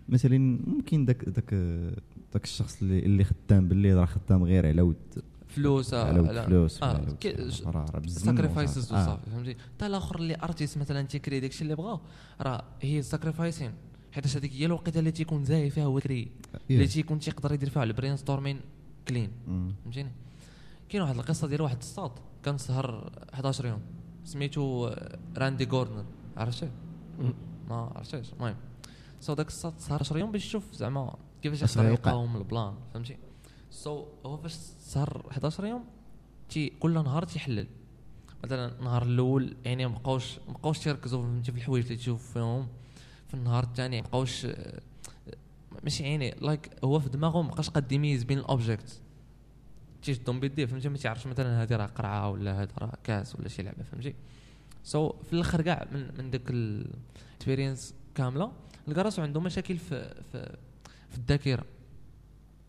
مثلا 0.09 0.37
ممكن 0.67 1.05
داك 1.05 1.25
داك 1.29 1.53
داك 2.33 2.43
الشخص 2.43 2.81
اللي 2.81 2.99
اللي 2.99 3.23
خدام 3.23 3.67
بالليل 3.67 3.97
راه 3.97 4.05
خدام 4.05 4.43
غير 4.43 4.67
على 4.67 4.81
ود 4.81 4.95
فلوس 5.47 5.93
آه، 5.93 6.05
على 6.07 6.19
ود. 6.19 6.41
فلوس 6.41 6.77
فلوس. 6.83 7.61
راه 7.63 7.85
sacrifices. 8.07 8.93
آه. 8.93 9.01
وصافي 9.03 9.29
فهمتي 9.31 9.55
حتى 9.75 9.85
الآخر 9.87 10.15
اللي 10.19 10.35
artiste 10.43 10.77
مثلا 10.77 11.01
تي 11.01 11.12
créer 11.12 11.39
داكشي 11.39 11.63
اللي 11.63 11.75
بغا 11.75 12.01
راه 12.41 12.63
هي 12.81 13.01
sacrificing 13.01 13.71
حيت 14.11 14.27
هذيك 14.37 14.53
هي 14.53 14.65
الوقيتة 14.65 14.99
اللي 14.99 15.11
تيكون 15.11 15.43
زاهي 15.43 15.69
فيها 15.69 15.83
هو 15.85 15.99
créer 15.99 16.31
اللي. 16.71 16.87
تيكون 16.87 17.19
تيقدر 17.19 17.53
يدير 17.53 17.69
فيها 17.69 17.83
ال 17.83 18.17
brainstorming 18.17 18.59
clean. 19.07 19.29
فهمتيني 19.83 20.11
كاين 20.89 21.01
واحد 21.03 21.15
القصة 21.15 21.47
ديال 21.47 21.61
واحد 21.61 21.77
الساط 21.77 22.11
كان 22.43 22.57
سهر 22.57 23.11
11 23.33 23.65
يوم 23.65 23.79
سميتو 24.25 24.91
راندي 25.37 25.65
غاردنر 25.65 26.05
عرفتيه 26.37 26.71
ما 27.69 27.91
عرفتيش 27.95 28.33
المهم 28.33 28.55
so 29.19 29.33
داك 29.33 29.47
الساط 29.47 29.73
سهر 29.79 29.99
10 29.99 30.17
يوم 30.17 30.31
باش 30.31 30.45
يشوف 30.45 30.73
زعما 30.73 31.15
كيفاش 31.41 31.63
اش 31.63 31.75
يقدر. 31.75 31.91
يقاوم 31.91 32.37
ال 32.37 32.45
plan 32.45 32.73
فهمتي؟ 32.93 33.17
so 33.71 34.05
هو 34.25 34.37
فاش 34.37 34.53
سهر 34.79 35.25
11 35.31 35.65
يوم 35.65 35.83
تي 36.49 36.69
كل 36.69 36.93
نهار 36.93 37.23
تيحلل. 37.25 37.67
مثلا 38.43 38.79
النهار 38.79 39.03
الأول 39.03 39.55
يعني 39.65 39.85
مابقاوش 39.87 40.39
مابقاوش 40.47 40.79
تيركزوا 40.79 41.21
فهمتي 41.23 41.51
في 41.51 41.57
الحوايج 41.57 41.83
اللي 41.85 41.97
تشوف 41.97 42.33
فيهم. 42.33 42.67
في 43.27 43.33
النهار 43.33 43.63
الثاني 43.63 44.01
مابقاوش 44.01 44.45
آه، 44.45 44.81
ماشي 45.83 46.03
يعني 46.03 46.35
like 46.41 46.69
هو 46.83 46.99
في 46.99 47.09
دماغه 47.09 47.41
مابقاش 47.41 47.69
قاد 47.69 47.91
يميز 47.91 48.23
بين 48.23 48.37
ال 48.37 48.45
objects 48.45 49.01
تيشدهم 50.05 50.39
بيديه 50.39 50.65
فهمتي؟ 50.65 50.89
ما 50.89 50.97
تيعرفش 50.97 51.27
مثلا 51.27 51.63
هذه 51.63 51.75
راه 51.75 51.85
قرعة 51.85 52.29
ولا 52.29 52.61
هذا 52.61 52.71
راه 52.77 52.93
كاس 53.03 53.35
ولا 53.35 53.47
شي 53.47 53.63
لعبة 53.63 53.83
فهمتي؟ 53.83 54.15
so 54.83 55.09
so, 55.09 55.25
في 55.25 55.33
الآخر 55.33 55.61
كاع 55.61 55.87
من 55.91 56.17
من 56.17 56.31
داك 56.31 56.41
ال 56.49 56.62
experience 56.62 57.93
كاملة 58.15 58.51
لقى 58.87 59.01
راسو 59.03 59.21
عنده 59.21 59.39
مشاكل 59.41 59.77
في 59.77 60.13
في 60.31 60.57
في 61.09 61.17
الذاكرة. 61.17 61.65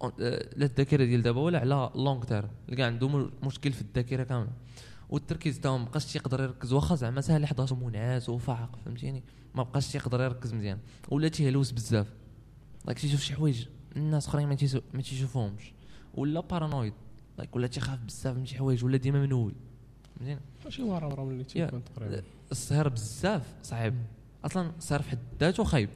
آه، 0.02 0.10
لا 0.56 0.66
الذاكرة 0.66 1.04
ديال 1.04 1.22
دابا 1.22 1.40
ولا 1.40 1.58
على 1.60 1.90
long 1.94 2.24
term 2.24 2.48
لقى 2.68 2.82
عنده 2.82 3.30
مشكل 3.42 3.72
في 3.72 3.82
الذاكرة 3.82 4.22
كاملة. 4.24 4.50
والتركيز 5.10 5.60
تاعو 5.60 5.78
مابقاش 5.78 6.12
تيقدر 6.12 6.42
يركز 6.42 6.72
واخا 6.72 6.94
زعما 6.94 7.20
ساهر 7.20 7.44
11 7.44 7.76
ونعس 7.76 8.28
وفاق 8.28 8.78
فهمتيني؟ 8.84 9.22
ما 9.54 9.62
بقاش 9.62 9.92
تيقدر 9.92 10.20
يركز 10.20 10.54
مزيان. 10.54 10.78
ولا 11.08 11.28
تيهلوس 11.28 11.70
بزاف. 11.70 12.12
like 12.84 12.98
تيشوف 12.98 13.20
شي 13.20 13.34
حوايج 13.34 13.66
الناس 13.96 14.26
أخرين 14.28 14.48
ما 14.48 14.54
تيشو- 14.56 14.82
ما 14.94 15.02
تيشوفوهمش 15.02 15.72
ولا 16.14 16.40
paranoid 16.40 16.92
like 17.38 17.56
ولا 17.56 17.66
تيخاف 17.66 17.98
بزاف 18.04 18.36
من 18.36 18.46
شي 18.46 18.56
حوايج 18.58 18.84
ولا 18.84 18.96
ديما 18.96 19.22
منوي 19.26 19.52
فهمتيني 20.18 20.40
ماشي 20.64 20.82
ورا 20.82 21.06
ورا 21.06 21.24
ملي 21.24 21.44
تيكون 21.44 21.82
تقريبا. 21.84 22.22
السهر 22.52 22.88
بزاف 22.88 23.54
صعيب. 23.62 23.94
أصلا 24.44 24.70
السهر 24.78 25.02
في 25.02 25.10
حد 25.10 25.18
ذاته 25.40 25.64
خايب 25.64 25.88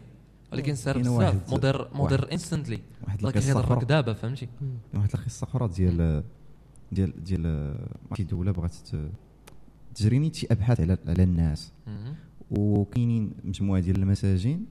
ولكن 0.52 0.72
السهر 0.72 0.98
بزاف 0.98 1.52
مضر 1.52 1.88
مضر 1.94 2.20
واحد- 2.20 2.32
instantly 2.32 2.78
واحد 3.04 3.24
القصة 3.26 3.50
يضرك 3.50 3.64
أخرى. 3.64 3.84
دابا 3.84 4.12
فهمتي؟ 4.12 4.48
واحد 4.94 5.08
القصة 5.14 5.44
أخرى 5.44 5.68
ديال 5.68 6.24
ديال 6.92 7.24
ديال 7.24 7.76
شي 8.16 8.22
دولة 8.24 8.52
بغات 8.52 8.74
ت- 8.74 9.10
تجري 9.94 10.18
نيت 10.18 10.34
شي 10.34 10.46
أبحاث 10.50 10.80
على 10.80 10.98
على 11.06 11.22
الناس. 11.22 11.72
وكاينين 12.50 13.32
مجموعة 13.44 13.80
ديال 13.80 13.96
المساجين 13.96 14.66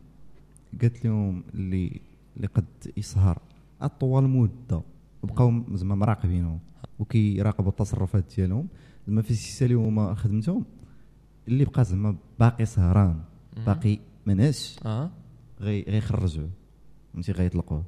قالت 0.81 1.05
لهم 1.05 1.43
اللي 1.53 2.01
اللي 2.37 2.47
قد 2.47 2.65
يسهر 2.97 3.41
أطول 3.81 4.23
مدة. 4.23 4.81
وبقاو 5.23 5.63
زعما 5.73 5.95
مراقبينهم 5.95 6.59
وكيراقبوا 6.99 7.69
التصرفات 7.71 8.23
ديالهم. 8.37 8.67
زعما 9.07 9.21
في 9.21 9.31
اللي 9.65 9.73
هما 9.75 10.13
خدمتهم 10.15 10.65
اللي 11.47 11.65
بقى 11.65 11.83
زعما 11.85 12.15
باقي 12.39 12.65
سهران. 12.65 13.19
باقي 13.65 13.99
مناش 14.25 14.79
آه. 14.85 15.09
غي 15.61 15.85
غيخرجوه 15.87 16.49
فهمتي؟ 17.13 17.31
غيطلقوه 17.31 17.83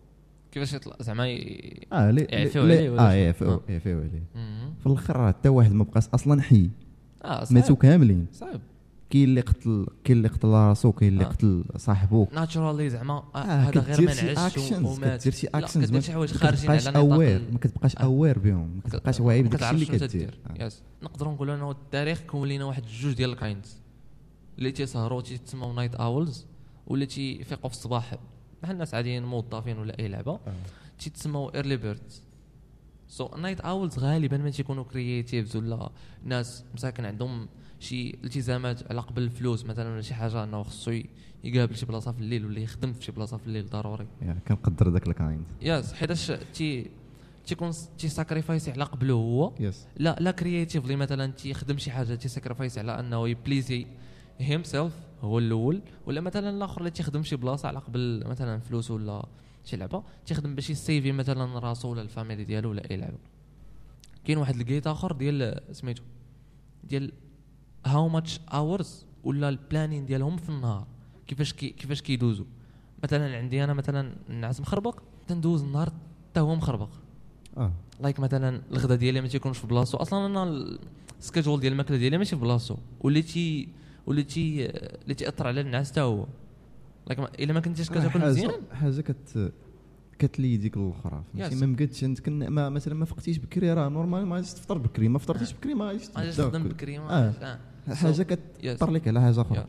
كيفاش 0.51 0.73
يطلع 0.73 0.95
زعما 0.99 1.27
ي- 1.27 1.87
آه 1.93 2.11
لي 2.11 2.21
يعفيو 2.21 2.65
لي- 2.65 2.77
عليه 2.77 2.89
ولا 2.89 3.09
آه؟ 3.09 3.13
يعفيو 3.13 3.51
آه. 3.53 3.61
يعفيو 3.69 3.97
عليه. 3.99 4.23
في 4.79 4.85
الأخر 4.87 5.15
راه 5.15 5.27
حتى 5.27 5.49
واحد 5.49 5.73
ما 5.73 5.83
بقاش 5.83 6.07
أصلا 6.07 6.41
حي. 6.41 6.69
آه 7.25 7.47
ماتوا 7.51 7.75
كاملين. 7.75 8.27
صعيب. 8.33 8.61
كاين 9.11 9.23
اللي 9.23 9.41
قتل 9.41 9.87
كاين 10.03 10.17
اللي 10.17 10.27
قتل 10.27 10.47
راسو 10.47 10.91
كاين 10.91 11.13
اللي 11.13 11.23
آه. 11.25 11.27
قتل 11.27 11.63
صاحبو. 11.77 12.27
naturally 12.33 12.89
زعما 12.89 13.13
آه، 13.13 13.37
آه 13.37 13.39
هذا 13.39 13.79
غير 13.81 13.95
كدير 13.95 14.07
ما 14.07 14.13
شي 14.13 14.33
نعش 14.33 14.57
actions 14.57 14.85
ومات. 14.97 15.21
كدير 15.21 15.33
شي 15.33 15.47
actions 15.47 15.89
كدير 15.89 16.01
شي 16.01 16.11
حوايج 16.13 16.33
ما 16.33 16.37
خارجين 16.39 16.61
كتبقاش 16.61 16.87
على 16.87 16.97
aware 16.97 17.41
ما 17.51 17.59
كتبقاش 17.59 17.97
آه. 17.97 18.01
aware 18.01 18.39
بهم 18.39 18.71
ما 18.75 18.81
كتبقاش 18.89 19.19
واعي 19.19 19.43
ما 19.43 19.49
بداك 19.49 19.73
الشيء 19.73 19.87
اللي 19.95 20.07
كدير. 20.07 20.37
آه. 20.49 20.63
yes 20.65 20.81
نقدروا 21.03 21.33
نقولوا 21.33 21.55
أنه 21.55 21.71
التاريخ 21.71 22.21
كون 22.21 22.47
لينا 22.47 22.65
واحد 22.65 22.83
جوج 22.85 23.13
ديال 23.13 23.29
ال 23.29 23.36
kinds. 23.36 23.77
اللي 24.57 24.71
تيسهروا 24.71 25.21
تيتسموا 25.21 25.73
night 25.73 25.95
owls 25.95 26.45
ولا 26.87 27.05
تيفيقوا 27.05 27.69
في 27.69 27.75
الصباح. 27.75 28.15
بحال 28.63 28.73
الناس 28.73 28.93
عاديين 28.93 29.23
موظفين 29.23 29.77
ولا 29.79 29.99
أي 29.99 30.07
لعبة 30.07 30.39
تيتسموا 30.99 31.55
early 31.55 31.77
birds 31.77 32.21
so 33.07 33.29
night 33.37 33.59
owls 33.61 33.99
غالبا 33.99 34.37
ما 34.37 34.49
تيكونوا 34.49 34.83
creatives 34.83 35.55
ولا 35.55 35.89
ناس 36.25 36.63
مساكن 36.75 37.05
عندهم 37.05 37.47
شي 37.81 38.09
التزامات 38.23 38.91
على 38.91 39.01
قبل 39.01 39.21
الفلوس 39.21 39.65
مثلا 39.65 39.93
ولا 39.93 40.01
شي 40.01 40.13
حاجة 40.13 40.43
إنه 40.43 40.63
خصو 40.63 41.01
يقابل 41.43 41.75
شي 41.75 41.85
بلاصة 41.85 42.11
في 42.11 42.19
الليل 42.19 42.45
ولا 42.45 42.59
يخدم 42.59 42.93
في 42.93 43.03
شي 43.03 43.11
بلاصة 43.11 43.37
في 43.37 43.47
الليل 43.47 43.69
ضروري. 43.69 44.07
يعني 44.21 44.39
كنقدر 44.47 44.89
ذاك 44.89 45.07
ال 45.07 45.13
kind. 45.13 45.43
yes 45.61 45.93
حيتاش 45.93 46.31
تي 46.53 46.91
تيكون 47.45 47.71
تي 47.97 48.09
sacrificeي 48.09 48.71
على 48.71 48.83
قبله 48.83 49.13
هو. 49.13 49.53
yes. 49.59 49.87
لا 49.97 50.15
لا 50.19 50.31
creatively 50.31 50.95
مثلا 50.95 51.31
تيخدم 51.31 51.77
شي 51.77 51.91
حاجة 51.91 52.15
تي 52.15 52.27
sacrifice 52.27 52.77
على 52.77 52.99
إنه 52.99 53.29
ي 53.29 53.37
please 53.37 53.80
ي 53.80 53.87
himself 54.39 54.93
هو 55.21 55.39
الأول. 55.39 55.81
ولا 56.05 56.21
مثلا 56.21 56.49
الآخر 56.49 56.77
اللي 56.77 56.91
تيخدم 56.91 57.23
شي 57.23 57.35
بلاصة 57.35 57.67
على 57.67 57.79
قبل 57.79 58.23
مثلا 58.25 58.59
فلوس 58.59 58.91
ولا 58.91 59.25
شي 59.65 59.77
لعبة 59.77 60.03
تيخدم 60.25 60.55
باش 60.55 60.69
ي 60.69 60.76
save 60.76 61.04
ي 61.04 61.11
مثلا 61.11 61.59
راسو 61.59 61.91
ولا 61.91 62.01
الفاميلي 62.01 62.43
ديالو 62.43 62.69
ولا 62.69 62.91
أي 62.91 62.97
لعبة. 62.97 63.17
كاين 64.25 64.37
واحد 64.37 64.55
الكيت 64.55 64.87
آخر 64.87 65.11
ديال 65.11 65.61
سميتو 65.71 66.03
ديال 66.83 67.11
how 67.85 68.09
much 68.09 68.39
hours 68.53 69.05
ولا 69.23 69.49
ال 69.49 69.56
planning 69.56 70.05
ديالهم 70.05 70.37
في 70.37 70.49
النهار؟ 70.49 70.87
كيفاش 71.27 71.53
كي 71.53 71.69
كيفاش 71.69 72.01
كيدوزوا 72.01 72.45
مثلا 73.03 73.37
عندي 73.37 73.63
أنا 73.63 73.73
مثلا 73.73 74.15
النعاس 74.29 74.61
مخربق 74.61 74.99
تندوز 75.27 75.63
النهار 75.63 75.93
حتى 76.31 76.39
هو 76.39 76.55
مخربق. 76.55 76.89
آه. 77.57 77.71
like 78.01 78.19
مثلا 78.19 78.61
الغدا 78.71 78.95
ديالي 78.95 79.21
ما 79.21 79.27
تيكونش 79.27 79.57
في 79.57 79.67
بلاصتو. 79.67 79.97
أصلا 79.97 80.25
أنا 80.25 80.43
ال 81.19 81.24
schedule 81.24 81.59
ديال 81.59 81.73
المأكلة 81.73 81.97
ديالي 81.97 82.17
ماشي 82.17 82.35
في 82.35 82.41
بلاصتو. 82.41 82.77
واللي 83.01 83.21
تي 83.21 83.67
واللي 84.07 84.23
تي 84.23 84.65
اللي 84.69 85.13
تاثر 85.13 85.47
على 85.47 85.61
النعاس 85.61 85.91
حتى 85.91 86.01
هو. 86.01 86.25
like 87.07 87.19
إلا 87.39 87.53
ما 87.53 87.59
كنتيش 87.59 87.89
كتاكل 87.89 88.09
حاجة- 88.19 88.23
مزيان. 88.23 88.51
حاجة 88.73 89.01
كت 89.01 89.53
كتلي 90.19 90.57
ديك 90.57 90.77
الاخرى 90.77 91.23
فهمتي. 91.37 91.55
ما 91.55 91.65
مقدش 91.67 92.05
كن 92.05 92.47
ما 92.47 92.69
مثلا 92.69 92.93
ما 92.93 93.05
فقتيش 93.05 93.37
بكري 93.37 93.73
راه 93.73 93.89
normal 93.89 94.25
ما 94.25 94.35
غاديش 94.35 94.53
تفطر 94.53 94.77
بكري. 94.77 95.07
ما 95.07 95.19
فطرتيش 95.19 95.53
بكري 95.53 95.73
ما 95.73 95.85
غاديش 95.87 96.07
تخدم 96.07 96.63
بكري. 96.63 96.73
بكري 96.73 96.99
ما 96.99 97.09
آه. 97.27 97.29
آه. 97.29 97.59
حاجة 97.89 98.23
كتطر 98.23 98.91
لك 98.91 99.07
على 99.07 99.21
حاجة 99.21 99.41
أخرى. 99.41 99.65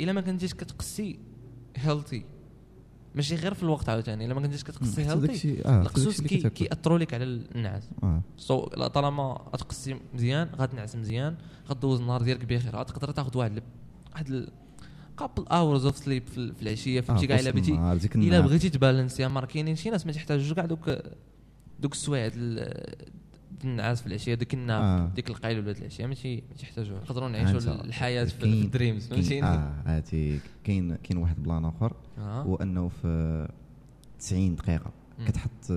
إلا 0.00 0.12
ما 0.12 0.20
كنتيش 0.20 0.54
كتقسي 0.54 1.18
healthy 1.76 2.24
ماشي 3.14 3.34
غير 3.34 3.54
في 3.54 3.62
الوقت 3.62 3.88
عاوتاني 3.88 4.26
إلا 4.26 4.34
ما 4.34 4.40
كنتيش 4.40 4.64
كتقسي 4.64 5.02
healthy 5.04 5.56
كتاكل. 6.38 6.48
كيأثروا 6.48 6.98
لك 6.98 7.14
على 7.14 7.24
النعاس. 7.24 7.88
so 8.36 8.68
لا 8.76 8.88
طالما 8.88 9.22
غتقسي 9.54 9.96
مزيان 10.14 10.48
غتنعس 10.58 10.96
مزيان 10.96 11.36
غدوز 11.70 12.00
النهار 12.00 12.22
ديالك 12.22 12.44
بخير 12.44 12.76
غتقدر 12.76 13.10
تاخذ 13.10 13.38
واحد 13.38 13.62
واحد 14.12 14.46
couple 15.16 15.46
hours 15.48 15.84
of 15.86 15.96
sleep 15.96 16.26
في 16.26 16.38
ال- 16.38 16.54
في 16.54 16.62
العشية 16.62 17.00
فهمتي 17.00 17.26
كاع 17.26 17.40
إلا 17.40 17.50
بغيتي 17.50 17.72
إلا. 18.28 18.40
بغيتي 18.40 18.70
ت 18.70 18.76
balance 18.76 19.20
يا 19.20 19.28
مار 19.28 19.44
كاينين 19.44 19.76
شي 19.76 19.90
ناس 19.90 20.06
ما 20.06 20.12
تحتاجوش 20.12 20.52
كاع 20.52 20.64
دوك 20.66 20.90
دوك 21.80 21.92
السوايع 21.92 22.30
النعاس 23.64 24.00
في 24.00 24.06
العشية 24.06 24.34
ديك 24.34 24.54
ال 24.54 24.61
nap 24.61 24.82
آه. 24.82 25.14
ديك 25.14 25.30
القيلوله 25.30 25.72
ديال 25.72 25.78
العشية 25.78 26.06
ماشي 26.06 26.36
ما 26.36 26.54
تحتاجوها 26.58 27.00
نقدروا 27.00 27.28
آه، 27.28 27.30
نعيشوا 27.32 27.84
الحياة 27.84 28.24
في 28.24 28.44
ال 28.44 28.53
dreams 28.53 29.06
فهمتيني 29.08 29.46
آه 29.46 29.72
عرفتي 29.86 30.40
كاين 30.64 30.94
كاين 30.94 31.18
واحد 31.18 31.42
بلان 31.42 31.64
آخر 31.64 31.92
آه. 32.18 32.42
هو 32.42 32.56
انه 32.56 32.88
في 32.88 33.48
90 34.18 34.54
دقيقة. 34.56 34.92
كتحط 35.26 35.72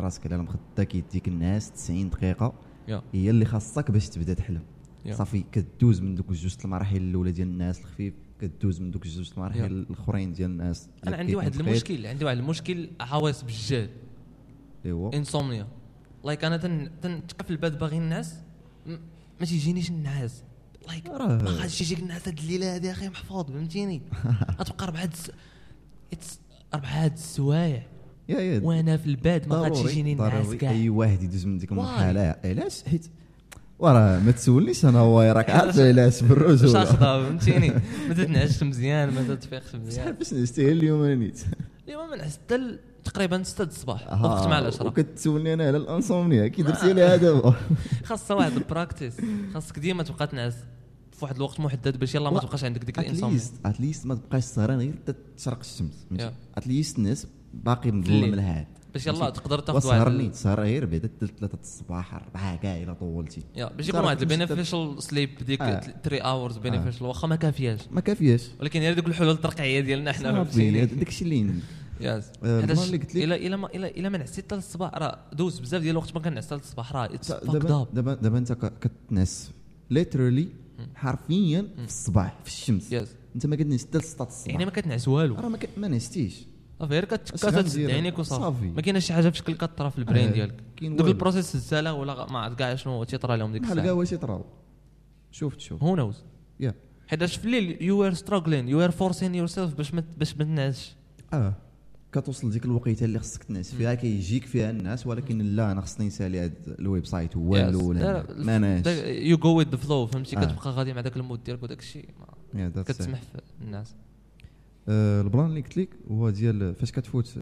راسك 0.00 0.26
على 0.26 0.34
المخدة 0.36 0.84
كيديك 0.84 1.28
النعاس 1.28 1.72
90 1.72 2.10
دقيقة. 2.10 2.52
هي 3.12 3.30
اللي 3.30 3.44
خاصك 3.44 3.90
باش 3.90 4.08
تبدا 4.08 4.34
تحلم 4.34 4.62
Yeah. 5.06 5.12
صافي 5.12 5.44
كدوز 5.52 6.00
من 6.00 6.14
دوك 6.14 6.32
جوج 6.32 6.54
المراحل 6.64 6.96
الأولى 6.96 7.32
ديال 7.32 7.48
النعاس 7.48 7.80
الخفيف 7.80 8.14
كدوز 8.40 8.80
من 8.80 8.90
دوك 8.90 9.06
جوج 9.06 9.30
المراحل. 9.36 9.64
الأخرين 9.64 10.32
ديال 10.32 10.50
النعاس 10.50 10.88
أنا 11.06 11.16
عندي 11.16 11.36
واحد. 11.36 11.54
المشكل 11.54 12.06
عندي 12.06 12.24
واحد 12.24 12.36
المشكل 12.38 12.88
عواصف 13.00 13.44
بالجهد 13.44 13.90
اللي 14.84 14.94
هو 14.94 15.08
insomnia 15.08 15.66
like 16.24 16.44
أنا 16.44 16.56
تن 16.56 16.90
تنتكا 17.02 17.44
في 17.44 17.50
البال 17.50 17.70
باغي 17.70 17.98
النعس 17.98 18.34
م- 18.86 18.90
ما 19.40 19.46
تيجينيش 19.46 19.90
النعاس 19.90 20.42
like 20.88 21.06
راه- 21.06 21.42
ما 21.42 21.50
غاديش 21.50 21.80
يجيك 21.80 21.98
النعاس 21.98 22.28
هاد 22.28 22.38
الليلة 22.38 22.74
هادي 22.74 22.90
أخي 22.90 23.08
محفوظ 23.08 23.46
فهمتيني؟ 23.50 24.02
غتبقى 24.60 24.84
أربعة 24.84 25.04
الس... 25.04 25.30
it's 26.12 26.40
أربعة 26.74 27.06
د 27.06 27.12
السوايع 27.12 27.82
وأنا 28.62 28.96
في 28.96 29.06
ال 29.06 29.16
bed 29.16 29.48
ما 29.48 29.56
غاديش 29.56 29.80
يجيني 29.84 30.12
النعاس 30.12 30.46
كاع. 30.54 30.70
أي 30.70 30.88
واحد 30.88 31.22
يدوز 31.22 31.46
من 31.46 31.58
ديك. 31.58 31.72
المرحله 31.72 32.36
علاش؟ 32.44 32.82
حيت 32.82 33.06
وراه 33.78 34.18
ما 34.18 34.30
تسولنيش 34.30 34.84
أنا 34.84 34.98
هو 34.98 35.22
راك 35.22 35.50
عارف 35.56 35.78
علاش 35.78 36.22
بالرجوله 36.22 36.72
شاخطه 36.72 36.98
فهمتيني؟ 37.28 37.68
ما 38.08 38.14
تتنعسش 38.14 38.62
مزيان 38.62 39.10
ما 39.14 39.22
تتفيقش 39.34 39.66
شحال 39.68 39.80
مزيان. 39.86 40.12
باش 40.12 40.32
نعستي 40.34 40.72
اليوم 40.72 41.04
نيت. 41.06 41.40
اليوم 41.88 42.10
ما 42.10 42.16
نعس 42.16 42.34
حتى 42.38 42.78
تقريبا 43.04 43.42
6 43.42 43.64
الصباح 43.64 44.22
وقت 44.22 44.46
مع 44.46 44.58
العشرة. 44.58 44.86
وكتسولني 44.86 45.54
أنا 45.54 45.66
على 45.66 45.76
ال 45.76 45.84
insomnia 45.84 46.48
كي 46.48 46.62
درتي 46.62 46.92
لي 46.92 47.02
هذا 47.02 47.54
خاصها 48.04 48.36
واحد 48.36 48.52
ال 48.52 48.59
practice 48.59 49.14
خاصك 49.54 49.78
ديما 49.78 50.02
تبقى 50.02 50.26
تنعس 50.26 50.54
في 51.12 51.24
واحد 51.24 51.36
الوقت 51.36 51.60
محدد 51.60 51.96
باش 51.96 52.14
يلا 52.14 52.30
ما 52.30 52.40
تبقاش 52.40 52.64
عندك 52.64 52.84
ديك 52.84 52.98
ال 52.98 53.02
insomnia. 53.02 53.36
at 53.36 53.41
least 53.41 53.54
at 53.66 53.77
least 53.77 54.06
ما 54.06 54.14
تبقاش 54.14 54.44
سهران 54.44 54.78
غير 54.78 54.94
تشرق 55.36 55.58
الشمس. 55.58 56.06
at 56.56 56.68
least 56.68 56.98
الناس 56.98 57.26
باقي 57.54 57.90
مظلم. 57.90 58.34
الهاد 58.34 58.66
باش 58.92 59.06
يلا 59.06 59.30
تقدر 59.30 59.58
تاخذ 59.58 59.88
واحد 59.88 60.08
لي 60.08 60.28
تسهر 60.28 60.60
غير 60.60 60.86
حتى 60.86 61.26
ثلاثة 61.38 61.58
الصباح 61.62 62.14
أربعة 62.14 62.56
كاع 62.56 62.76
إلا 62.76 62.92
طولتي. 62.92 63.42
باش 63.56 63.88
يكون 63.88 64.00
واحد 64.00 64.20
ال 64.20 64.27
beneficial 64.27 65.02
sleep 65.02 65.30
ديك 65.46 65.62
آه. 65.62 65.80
3 65.80 66.22
hours 66.22 66.58
beneficial 66.58 67.06
واخا 67.06 67.28
ما 67.28 67.36
كافياش. 67.36 67.80
ما 67.90 68.00
كافياش. 68.00 68.42
ولكن 68.60 68.80
هي 68.80 68.94
دوك 68.94 69.06
الحلول 69.06 69.30
الترقيعية 69.30 69.80
ديالنا 69.80 70.12
حنا 70.12 70.32
فهمتيني. 70.32 70.82
هذا 70.82 70.94
داكشي 70.94 71.24
اللي 71.24 71.50
yes 72.02 72.24
آه، 72.44 72.60
اللي 72.60 72.74
قلت 72.74 72.92
لك- 72.92 73.16
الا 73.16 73.36
الا 73.36 73.56
ما 73.56 73.66
الا 73.74 73.88
الا 73.88 74.08
ما 74.08 74.18
نعستي 74.18 74.42
حتى 74.42 74.54
للصباح 74.54 74.94
راه 74.94 75.18
دوز 75.32 75.58
بزاف 75.60 75.80
ديال 75.82 75.90
الوقت 75.92 76.14
ما 76.14 76.20
كنعس 76.20 76.46
حتى 76.46 76.54
للصباح 76.54 76.92
راه 76.92 77.06
دابا 77.28 77.82
اب 77.82 77.94
دابا 77.94 78.14
دابا 78.14 78.38
انت 78.38 78.52
كتنعس 78.52 79.50
ليترالي 79.90 80.48
حرفيا 80.94 81.68
في 81.76 81.84
الصباح 81.84 82.38
في 82.44 82.48
الشمس. 82.48 82.92
يس 82.92 83.08
انت 83.34 83.46
ما 83.46 83.56
كتنعس 83.56 83.86
حتى 83.86 83.98
لسطات 83.98 84.28
الصباح. 84.28 84.48
يعني 84.52 84.64
ما 84.64 84.70
كتنعس 84.70 85.08
والو. 85.08 85.34
راه 85.34 85.48
ما 85.76 85.88
نعستيش. 85.88 86.46
صافي 86.80 86.92
غير 86.92 87.04
أش 87.04 87.08
كتكا؟ 87.32 87.62
تسد 87.62 87.90
عينيك 87.90 88.18
وصافي 88.18 88.42
صافي. 88.42 88.70
ما 88.70 88.80
كاينش 88.82 89.06
شي 89.06 89.12
حاجة 89.12 89.28
في 89.30 89.36
شكل 89.38 89.54
كطرا 89.54 89.88
في 89.88 89.98
البرين 89.98 90.28
آه، 90.28 90.32
ديالك. 90.32 90.54
دوك. 90.82 91.06
البروسيس 91.08 91.54
الزاله 91.54 91.92
ولا 91.92 92.26
ما 92.32 92.38
عرفت 92.38 92.58
كاع 92.58 92.74
شنو 92.74 93.04
تيطرا 93.04 93.36
لهم 93.36 93.52
ديك 93.52 93.62
بحال 93.62 93.72
الساعة. 93.72 93.86
كاع 93.86 93.94
واش 93.94 94.12
يطراو 94.12 94.44
شوف 95.30 95.56
تشوف 95.56 95.82
هو 95.82 95.96
نوز 95.96 96.24
يا 96.60 96.74
حيتاش 97.08 97.36
في 97.36 97.44
الليل 97.44 97.82
يو 97.82 98.04
ار 98.04 98.14
ستراغلين 98.14 98.68
يو 98.68 98.80
ار 98.84 98.90
فورسين 98.90 99.34
يور 99.34 99.46
سيلف 99.46 99.74
باش 99.74 99.90
باش 99.90 100.36
ما 100.36 100.44
تنعسش. 100.44 100.96
آه. 101.32 101.54
كتوصل 102.12 102.50
ديك 102.50 102.64
الوقيته 102.64 103.04
اللي 103.04 103.18
خصك 103.18 103.44
تنعس 103.44 103.74
فيها 103.74 103.94
كيجيك 103.94 104.46
فيها 104.46 104.70
الناس 104.70 105.06
ولكن 105.06 105.38
لا 105.38 105.72
أنا 105.72 105.80
خصني 105.80 106.06
نسالي 106.06 106.40
هذا 106.40 106.52
ال 106.78 107.06
website 107.06 107.36
والو 107.36 107.88
ولا 107.88 108.26
ما 108.36 108.58
ناش 108.58 108.86
you 109.06 109.36
go 109.36 109.58
with 109.58 109.68
the 109.68 109.76
flow 109.76 110.06
فهمتي؟ 110.06 110.36
آه. 110.36 110.44
كتبقى 110.44 110.70
غادي 110.70 110.92
مع 110.92 111.00
داك 111.00 111.16
ال 111.16 111.22
mood 111.22 111.44
ديالك 111.44 111.62
وداك 111.62 111.78
الشيء. 111.78 112.08
كتسمح 112.76 113.20
في 113.22 113.64
النعاس. 113.64 113.94
آه، 114.88 115.20
البلان 115.20 115.46
اللي 115.46 115.60
قلت 115.60 115.76
لك 115.76 115.88
هو 116.10 116.30
ديال 116.30 116.74
فاش 116.74 116.92
كتفوت 116.92 117.34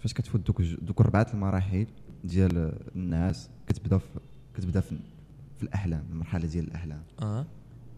فاش 0.00 0.12
كتفوت 0.12 0.46
دوك 0.46 0.62
دوك 0.62 1.00
اربعه 1.00 1.26
المراحل 1.34 1.86
ديال 2.24 2.72
النعاس 2.96 3.48
كتبدا 3.66 3.98
في 3.98 4.06
كتبدا 4.56 4.80
في, 4.80 4.96
في 5.56 5.62
الأحلام 5.62 6.04
المرحلة 6.12 6.46
ديال 6.46 6.64
الأحلام. 6.64 7.02
آه. 7.22 7.46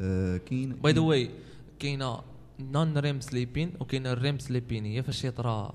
آه، 0.00 0.36
كاين 0.36 0.72
by 0.72 0.92
the 0.92 1.00
way 1.00 1.30
كاينة 1.78 2.18
non 2.60 2.98
REM 2.98 3.20
sleeping 3.20 3.72
وكاينة 3.80 4.12
ال 4.12 4.19
REM 4.19 4.38
sleeping 4.38 4.84
هي 4.84 5.02
فاش 5.02 5.24
يطرا 5.24 5.74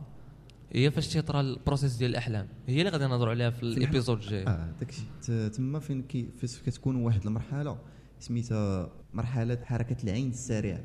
هي 0.78 0.92
فاش 0.92 1.08
تيطرا 1.08 1.42
ال 1.42 1.48
process 1.48 1.96
ديال 1.96 2.12
الأحلام. 2.12 2.48
هي 2.68 2.80
اللي 2.80 2.90
غادي 2.90 3.08
نهضروا 3.08 3.32
عليها 3.32 3.50
في 3.50 3.64
ال 3.64 3.70
episode 3.70 4.18
الجاي. 4.18 4.48
آه 4.48 4.70
داكشي. 4.80 5.50
تما 5.50 5.80
فين 5.80 6.02
كي 6.02 6.30
فاش 6.42 6.60
كتكون 6.60 6.96
واحد 6.96 7.26
المرحلة 7.26 7.78
سميتها 8.20 8.90
مرحلة 9.14 9.60
حركة 9.64 10.04
العين 10.04 10.30
السريعة. 10.30 10.82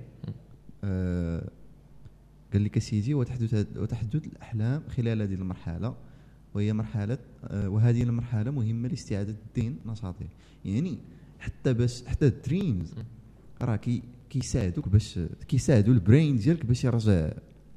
آه 0.85 1.50
قال 2.52 2.64
لك 2.64 2.78
سيدي 2.78 3.14
وتحدث 3.14 3.66
وتحدث 3.76 4.26
الأحلام 4.26 4.83
خلال 4.96 5.22
هذه 5.22 5.35
المرحلة. 5.35 5.94
وهي 6.55 6.72
مرحلة 6.72 7.18
آه 7.44 7.68
وهذه 7.68 8.02
المرحلة 8.02 8.50
مهمة 8.50 8.88
لاستعادة 8.88 9.37
الذهن 9.57 9.76
نشاطه 9.87 10.26
يعني 10.64 10.98
حتى 11.38 11.74
باش 11.74 12.05
حتى 12.07 12.26
ال 12.26 12.36
dreams 12.36 12.94
راه 13.62 13.76
كي 13.76 14.02
كيساعدوك 14.31 14.88
باش 14.88 15.18
كيساعدوا 15.48 15.94
ال 15.94 16.01
brain 16.01 16.37
ديالك 16.37 16.66
باش 16.66 16.85
يرجع 16.85 17.31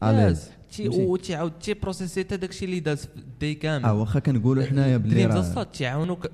yes 0.04 0.50
تي 0.76 0.84
فهمتي؟ 0.84 1.06
وتيعاود 1.06 1.52
تي 1.60 1.74
process 1.74 2.14
ي 2.14 2.20
حتى 2.24 2.38
داكشي 2.38 2.66
اللي 2.66 2.80
داز 2.80 3.06
في 3.06 3.16
ال 3.18 3.27
day 3.27 3.54
كامل 3.56 3.86
آه 3.86 3.94
واخا 3.94 4.20
كنقولوا 4.20 4.64
حنايا 4.66 4.98
بلي 4.98 5.14
dreams 5.16 5.58
راه 5.58 5.64
تيعاونوك 5.64 6.28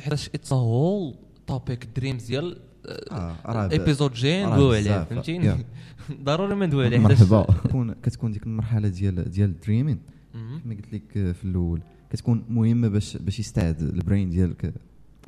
حيتاش 0.00 0.28
it's 0.34 0.52
whole 0.52 1.14
topic 1.46 1.88
dreams 1.96 2.24
ديال 2.26 2.56
راه 3.12 3.66
ب- 3.66 3.72
ال 3.72 3.77
episode 3.77 4.12
جاي 4.12 4.46
ندويو 4.46 4.72
عليه. 4.72 5.04
فهمتيني. 5.04 5.64
ضروري 6.24 6.54
ما 6.54 6.66
ندويو 6.66 6.86
عليه 6.86 6.98
مرحبا 6.98 7.42
كتكون 7.64 7.92
كتكون 7.92 8.32
ديك 8.32 8.42
المرحلة 8.46 8.88
ديال 8.88 9.30
ديال 9.30 9.50
ال 9.50 9.55
dreaming 9.55 9.98
مهم. 10.34 10.60
كما 10.60 10.74
قلت 10.74 10.92
لك 10.92 11.16
آه، 11.16 11.32
في 11.32 11.44
الأول 11.44 11.80
كتكون 12.10 12.44
مهمة 12.48 12.88
باش 12.88 13.16
باش 13.16 13.40
يستعد 13.40 13.80
ال 13.82 13.90
brain 13.90 14.30
ديالك 14.30 14.74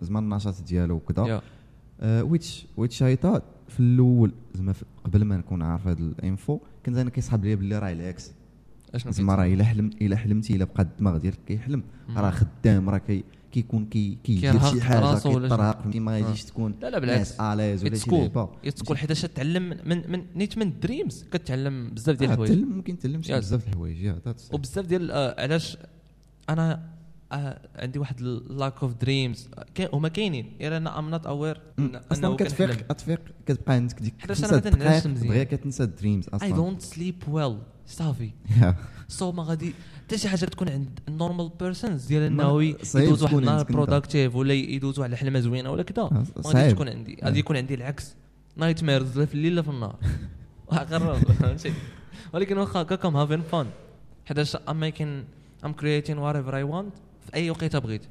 زعما 0.02 0.18
النشاط 0.18 0.62
ديالو 0.62 0.94
وكذا. 0.94 1.42
which 2.02 2.66
which 2.76 3.02
I 3.02 3.16
thought 3.16 3.42
في 3.68 3.80
الأول 3.80 4.32
زعما 4.54 4.74
قبل 5.04 5.24
ما 5.24 5.36
نكون 5.36 5.62
عارف 5.62 5.86
هذا 5.86 5.98
ال 6.00 6.12
info 6.12 6.58
كنت 6.86 6.96
أنا 6.96 7.10
كيصحاب 7.10 7.44
لي 7.44 7.56
باللي 7.56 7.78
راه 7.78 7.92
العكس 7.92 8.32
اشنو 8.94 9.12
زعما 9.12 9.34
راه 9.34 9.46
إلا 9.46 9.64
حلم 9.64 9.90
إلا 10.02 10.16
حلمتي 10.16 10.56
إلا 10.56 10.64
بقى 10.64 10.82
الدماغ 10.82 11.16
ديالك 11.18 11.38
كيحلم 11.48 11.82
راه 12.16 12.30
خدام 12.30 12.90
راه 12.90 12.98
كي 12.98 13.24
كيكون 13.52 13.86
كي 13.86 14.18
كيدير 14.24 14.60
شي 14.64 14.80
حاجة؟ 14.82 15.18
كيطرق 15.18 15.80
فهمتي 15.82 16.00
ما 16.00 16.12
غاديش 16.12 16.44
تكون 16.44 16.74
لا 16.82 16.90
لا 16.90 16.98
بالعكس 16.98 17.40
اليز 17.40 17.84
ولا 17.84 17.96
شي 17.96 18.10
cool 18.10 18.20
لعبة 18.20 18.48
it's 18.64 18.82
cool 18.82 18.98
حيت 18.98 19.12
تعلم 19.12 19.62
من 19.84 20.10
من 20.10 20.24
نيت 20.36 20.58
من 20.58 20.80
dreams 20.80 21.24
كتعلم 21.32 21.90
بزاف 21.90 22.16
ديال 22.16 22.30
الحوايج 22.30 22.52
تعلم 22.52 22.68
ممكن 22.76 22.98
تعلم. 22.98 23.20
بزاف 23.20 23.68
الحوايج. 23.68 24.12
وبزاف 24.52 24.86
ديال 24.86 25.10
آه، 25.10 25.42
علاش 25.42 25.76
أنا 26.48 26.93
عندي 27.76 27.98
واحد 27.98 28.20
lack 28.20 28.82
of 28.82 28.94
dreams 28.94 29.48
هما 29.92 30.08
كاينين. 30.08 30.56
غير 30.60 30.76
أنا 30.76 30.98
I'm 30.98 31.10
not 31.10 31.26
aware 31.26 31.60
أصلا 32.12 32.36
كتفيق 32.36 32.70
كتفيق 32.70 33.20
كتبقى 33.46 33.72
عندك 33.74 34.00
ديك 34.00 34.14
حيتاش 34.18 34.44
الدقائق 34.44 35.06
مزيان. 35.06 35.28
دغيا 35.28 35.44
كتنسى 35.44 35.82
ال 35.82 35.89
dreams 35.89 36.28
I 36.28 36.36
أصلا. 36.36 36.50
don't 36.50 36.82
sleep 36.82 37.22
well 37.28 37.58
صافي. 37.86 38.30
so 39.08 39.32
ما 39.32 39.42
غادي 39.42 39.74
حتى 40.04 40.18
شي 40.18 40.28
حاجة 40.28 40.44
تكون 40.44 40.68
عند 40.68 41.00
ال 41.08 41.14
normal 41.14 41.50
persons 41.60 42.06
ديال 42.06 42.22
انه 42.22 42.62
يدوز 42.62 43.22
واحد 43.22 43.34
النهار. 43.34 43.64
productive 43.64 44.34
ولا 44.34 44.54
يدوز 44.54 44.98
واحد 44.98 45.12
الحلمة 45.12 45.40
زوينة 45.40 45.70
ولا 45.70 45.82
كذا 45.82 46.02
آه، 46.02 46.12
ما 46.12 46.18
غاديش 46.18 46.52
صعيب. 46.52 46.74
تكون 46.74 46.88
عندي. 46.88 47.18
غادي 47.24 47.36
آه. 47.36 47.40
يكون 47.40 47.56
عندي 47.56 47.74
العكس. 47.74 48.14
nightmares 48.56 49.18
لا 49.18 49.26
في 49.26 49.34
الليل 49.34 49.54
لا 49.54 49.62
في 49.62 49.68
النهار. 49.68 49.96
غير 50.72 51.14
فهمتي؟ 51.14 51.72
ولكن 52.34 52.58
واخا 52.58 52.82
هكاكم 52.82 53.16
having 53.16 53.42
fun 53.42 53.66
حيتاش 54.26 54.56
I'm 54.56 54.80
making 54.80 55.24
I'm 55.64 55.72
creating 55.72 56.18
whatever 56.18 56.56
I 56.56 56.62
want 56.62 56.94
في 57.26 57.34
أي 57.34 57.50
وقيته 57.50 57.78
بغيت 57.78 58.02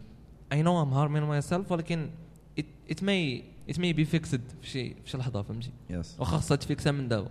I 0.51 0.61
know 0.61 0.81
I'm 0.81 0.93
harming 0.93 1.23
myself 1.23 1.71
ولكن 1.71 2.09
it 2.91 3.03
may 3.03 3.43
it 3.69 3.79
may 3.79 3.93
be 3.93 4.05
fixed 4.05 4.41
في 4.61 4.67
شي 4.69 4.89
في 4.93 5.09
شي 5.09 5.17
لحظة 5.17 5.41
فهمتي؟ 5.41 5.71
yes 5.89 6.15
واخا 6.19 6.37
خاصها 6.37 6.55
ت 6.57 6.64
fix 6.64 6.84
ها 6.84 6.91
من 6.91 7.07
دابا. 7.07 7.29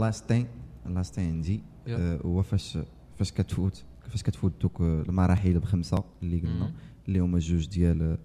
last 0.00 0.28
thing 0.28 0.46
last 0.86 1.14
thing 1.14 1.28
عندي 1.30 1.60
Yeah. 1.84 1.88
آه، 1.90 2.20
هو 2.24 2.42
فاش 2.42 2.78
فاش 3.18 3.32
كتفوت 3.32 3.84
فاش 4.08 4.22
كتفوت 4.22 4.52
دوك 4.62 4.80
آه، 4.80 5.02
المراحل 5.08 5.58
بخمسة 5.58 6.04
اللي 6.22 6.38
قلنا. 6.40 6.72
اللي 7.08 7.18
هما 7.18 7.38
جوج 7.38 7.66
ديال 7.68 8.02
آه، 8.02 8.18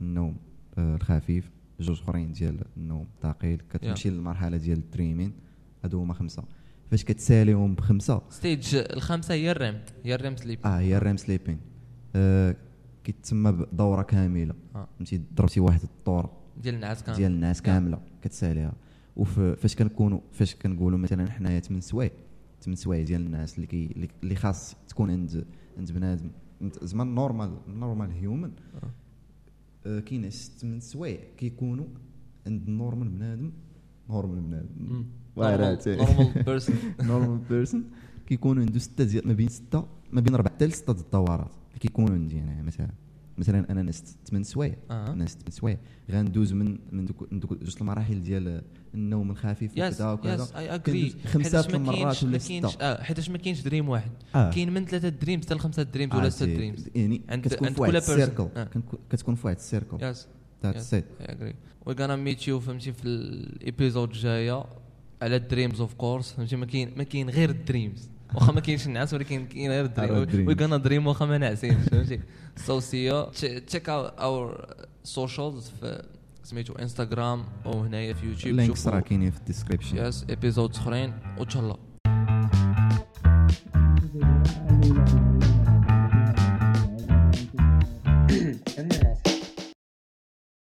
النوم 0.00 0.36
الخفيف 0.78 1.50
جوج 1.80 2.00
أخرين 2.00 2.32
ديال 2.32 2.60
النوم 2.76 3.06
الثقيل. 3.16 3.62
كتمشي 3.72 4.10
للمرحلة 4.10 4.56
ديال 4.56 4.78
ال 4.78 4.84
dreaming 4.84 5.32
هادو 5.84 6.00
هما 6.00 6.14
خمسة. 6.14 6.44
فاش 6.90 7.04
كتساليهم 7.04 7.74
بخمسه 7.74 8.22
stage 8.30 8.74
الخامسة 8.74 9.34
هي 9.34 9.50
ال 9.50 9.57
REM 9.57 9.78
هي 10.04 10.14
ال 10.14 10.19
REM 10.19 10.36
sleep 10.36 10.58
آه 10.66 10.78
هي 10.78 10.96
ال 10.96 11.01
REM 11.01 11.16
sleeping 11.16 11.58
كيتسمى 13.04 13.52
بدورة 13.52 14.02
كاملة. 14.02 14.54
آه. 14.74 14.88
فهمتي؟ 14.98 15.20
ضربتي 15.34 15.60
واحد 15.60 15.82
الطور. 15.82 16.30
ديال 16.62 16.74
النعاس 16.74 17.02
كامل. 17.02 17.16
ديال 17.18 17.32
النعاس 17.32 17.62
كاملة. 17.62 18.00
كتساليها. 18.22 18.72
وفاش 19.16 19.76
كنكونوا 19.76 20.20
فاش 20.32 20.54
كنقولوا 20.54 20.98
مثلا 20.98 21.30
حنايا 21.30 21.60
8 21.60 21.80
سوايع. 21.80 22.10
8 22.60 22.76
سوايع 22.76 23.04
ديال 23.04 23.20
النعاس 23.26 23.54
اللي 23.56 23.66
كي 23.66 24.08
اللي- 24.22 24.34
خاص 24.36 24.76
تكون 24.88 25.10
عند 25.10 25.44
عند 25.78 25.92
بنادم. 25.92 26.30
زعما 26.82 27.04
normal 27.04 27.56
normal 27.68 28.10
human. 28.10 28.50
آه. 29.86 30.00
كاين 30.00 30.30
8 30.30 30.80
سوايع 30.80 31.20
كيكونوا 31.36 31.86
عند 32.46 32.68
ال 32.68 32.74
normal 32.74 33.08
بنادم. 33.08 33.52
normal 34.10 34.40
بنادم. 34.40 35.04
normal 35.36 36.42
person 36.46 36.76
normal 37.02 37.38
person 37.50 37.84
كيكونوا 38.26 38.62
عنده 38.62 38.78
ستة 38.78 39.04
ديال 39.04 39.26
ما 39.28 39.32
بين 39.32 39.48
ستة 39.48 39.86
ما 40.12 40.20
بين 40.20 40.34
أربعة 40.34 40.54
حتى 40.54 40.66
لستة 40.66 40.92
د 40.92 40.98
الدورات 40.98 41.50
كيكونوا 41.80 42.14
عندي 42.14 42.40
أنا. 42.40 42.62
مثلا 42.62 42.88
مثلا 43.38 43.70
أنا 43.70 43.82
نعست 43.82 44.16
8 44.28 44.44
سوايع. 44.44 44.74
أنا 44.90 45.14
نعست 45.24 45.38
8 45.40 45.50
سوايع. 45.50 45.78
غندوز 46.10 46.52
من 46.52 46.78
من 46.92 47.06
دوك 47.06 47.32
من 47.32 47.40
دوك 47.40 47.54
جوج 47.62 47.74
المراحل 47.80 48.22
ديال 48.22 48.62
النوم 48.94 49.30
الخفيف 49.30 49.72
وكذا. 49.72 50.12
وكذا 50.12 50.44
خمسة 51.26 51.66
المرات 51.74 52.24
ولا 52.24 52.38
ستة. 52.38 52.68
آه 52.80 53.02
حيتاش 53.02 53.30
ما 53.30 53.38
كاينش 53.38 53.60
dream 53.60 53.88
واحد. 53.88 54.10
آه. 54.34 54.50
كاين 54.50 54.72
من 54.72 54.84
ثلاثة 54.84 55.08
dreams 55.08 55.44
حتى 55.44 55.54
لخمسة 55.54 55.82
dreams 55.82 56.14
ولا 56.14 56.26
آه، 56.26 56.28
سته 56.28 56.46
سي- 56.46 56.56
dreams. 56.56 56.88
يعني 56.94 57.20
عند- 57.28 57.44
كتكون 57.48 57.72
في 57.72 57.80
واحد. 57.80 57.94
ال 57.94 58.02
circle 58.02 58.48
آه. 58.56 58.68
كتكون 59.10 59.34
في 59.34 59.46
واحد 59.46 59.56
ال 59.56 59.63
circle 59.63 60.02
yes 60.04 60.28
that's 60.64 60.94
it 60.94 61.04
I 61.20 61.26
agree 61.32 61.54
we 61.86 61.94
gonna 61.94 62.16
meet 62.16 62.48
you 62.48 62.60
فهمتي 62.60 62.92
في 62.92 63.04
ال 63.08 63.20
episode 63.20 64.08
الجاية. 64.10 64.64
على 65.22 65.36
ال 65.36 65.42
dreams 65.42 65.80
of 65.80 65.94
course 65.94 66.32
فهمتي 66.32 66.56
ما 66.56 66.66
كاين 66.66 66.90
ما 66.96 67.02
كاين 67.02 67.30
غير 67.30 67.50
ال 67.50 67.58
dreams 67.58 68.08
واخا 68.34 68.52
ما 68.52 68.60
كاينش 68.60 68.86
النعاس 68.86 69.14
ولكن 69.14 69.46
كاين 69.46 69.70
غير 69.70 69.84
ال 69.84 69.93
dream. 69.93 70.46
we 70.46 70.54
gonna 70.54 70.76
dream 70.76 71.06
واخا 71.06 71.26
ما 71.26 71.38
ناعسينش 71.38 71.88
فهمتي؟ 71.88 72.20
so 72.56 72.80
see 72.80 73.04
you 73.04 73.24
check 73.66 73.88
our 73.88 74.74
socials 75.04 75.70
في 75.80 76.04
سميتو 76.42 76.72
انستغرام 76.72 77.44
أو 77.66 77.82
هنايا 77.82 78.14
في 78.14 78.26
يوتيوب 78.26 78.50
ال 78.50 78.54
links 78.54 78.76
شوفوا 78.76 78.92
راه 78.92 79.00
كاينين 79.00 79.30
في 79.30 79.38
ال 79.38 79.42
description. 79.42 79.96
yes 79.96 80.26
episode 80.30 80.74
أخرين. 80.76 81.12
وتشلا 81.38 81.76